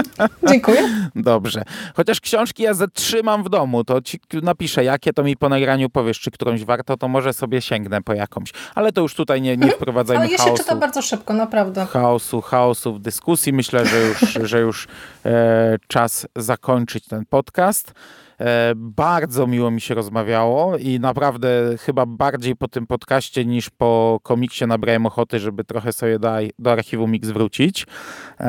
[0.50, 0.80] Dziękuję.
[1.16, 1.62] Dobrze.
[1.94, 5.48] Chociaż książki ja ze trzy mam w domu, to ci napiszę, jakie to mi po
[5.48, 8.52] nagraniu powiesz, czy którąś warto, to może sobie sięgnę po jakąś.
[8.74, 10.56] Ale to już tutaj nie, nie wprowadzajmy Ale się chaosu.
[10.62, 11.86] czyta bardzo szybko, naprawdę.
[11.86, 13.52] Chaosu, chaosu w dyskusji.
[13.52, 14.20] Myślę, że już,
[14.50, 14.86] że już
[15.26, 17.92] e, czas zakończyć ten podcast.
[18.40, 21.48] E, bardzo miło mi się rozmawiało i naprawdę
[21.80, 26.72] chyba bardziej po tym podcaście niż po komiksie nabrałem ochoty, żeby trochę sobie do, do
[26.72, 27.86] Archiwum Mix wrócić,
[28.40, 28.44] e,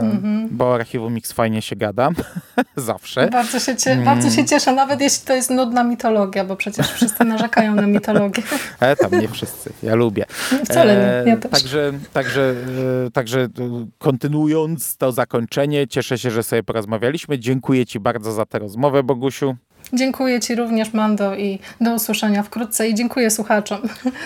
[0.00, 0.48] Mhm.
[0.50, 2.08] bo Archiwum Mix fajnie się gada,
[2.76, 3.28] zawsze.
[3.28, 4.04] Bardzo się, cie, Mm.
[4.04, 8.42] bardzo się cieszę, nawet jeśli to jest nudna mitologia, bo przecież wszyscy narzekają na mitologię.
[8.80, 10.24] E, tam nie wszyscy, ja lubię.
[10.64, 11.50] Wcale nie, ja też.
[11.50, 12.54] Także, także,
[13.06, 13.48] e, także e,
[13.98, 17.38] kontynuując to zakończenie, cieszę się, że sobie porozmawialiśmy.
[17.38, 19.56] Dziękuję Ci bardzo za tę rozmowę, Bogusiu.
[19.92, 23.80] Dziękuję Ci również, Mando, i do usłyszenia wkrótce i dziękuję słuchaczom.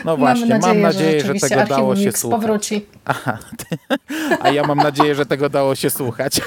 [0.05, 2.41] No właśnie, nadzieję, mam nadzieję, że, rzeczywiście tego dało się słuchać.
[2.41, 2.87] powróci.
[3.05, 3.39] Aha,
[4.41, 6.41] a ja mam nadzieję, że tego dało się słuchać.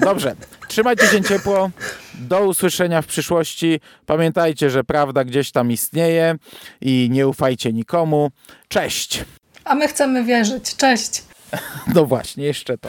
[0.00, 0.36] Dobrze,
[0.68, 1.70] trzymajcie się ciepło.
[2.14, 3.80] Do usłyszenia w przyszłości.
[4.06, 6.36] Pamiętajcie, że prawda gdzieś tam istnieje
[6.80, 8.30] i nie ufajcie nikomu.
[8.68, 9.24] Cześć.
[9.64, 10.76] A my chcemy wierzyć.
[10.76, 11.22] Cześć!
[11.94, 12.88] No właśnie, jeszcze to.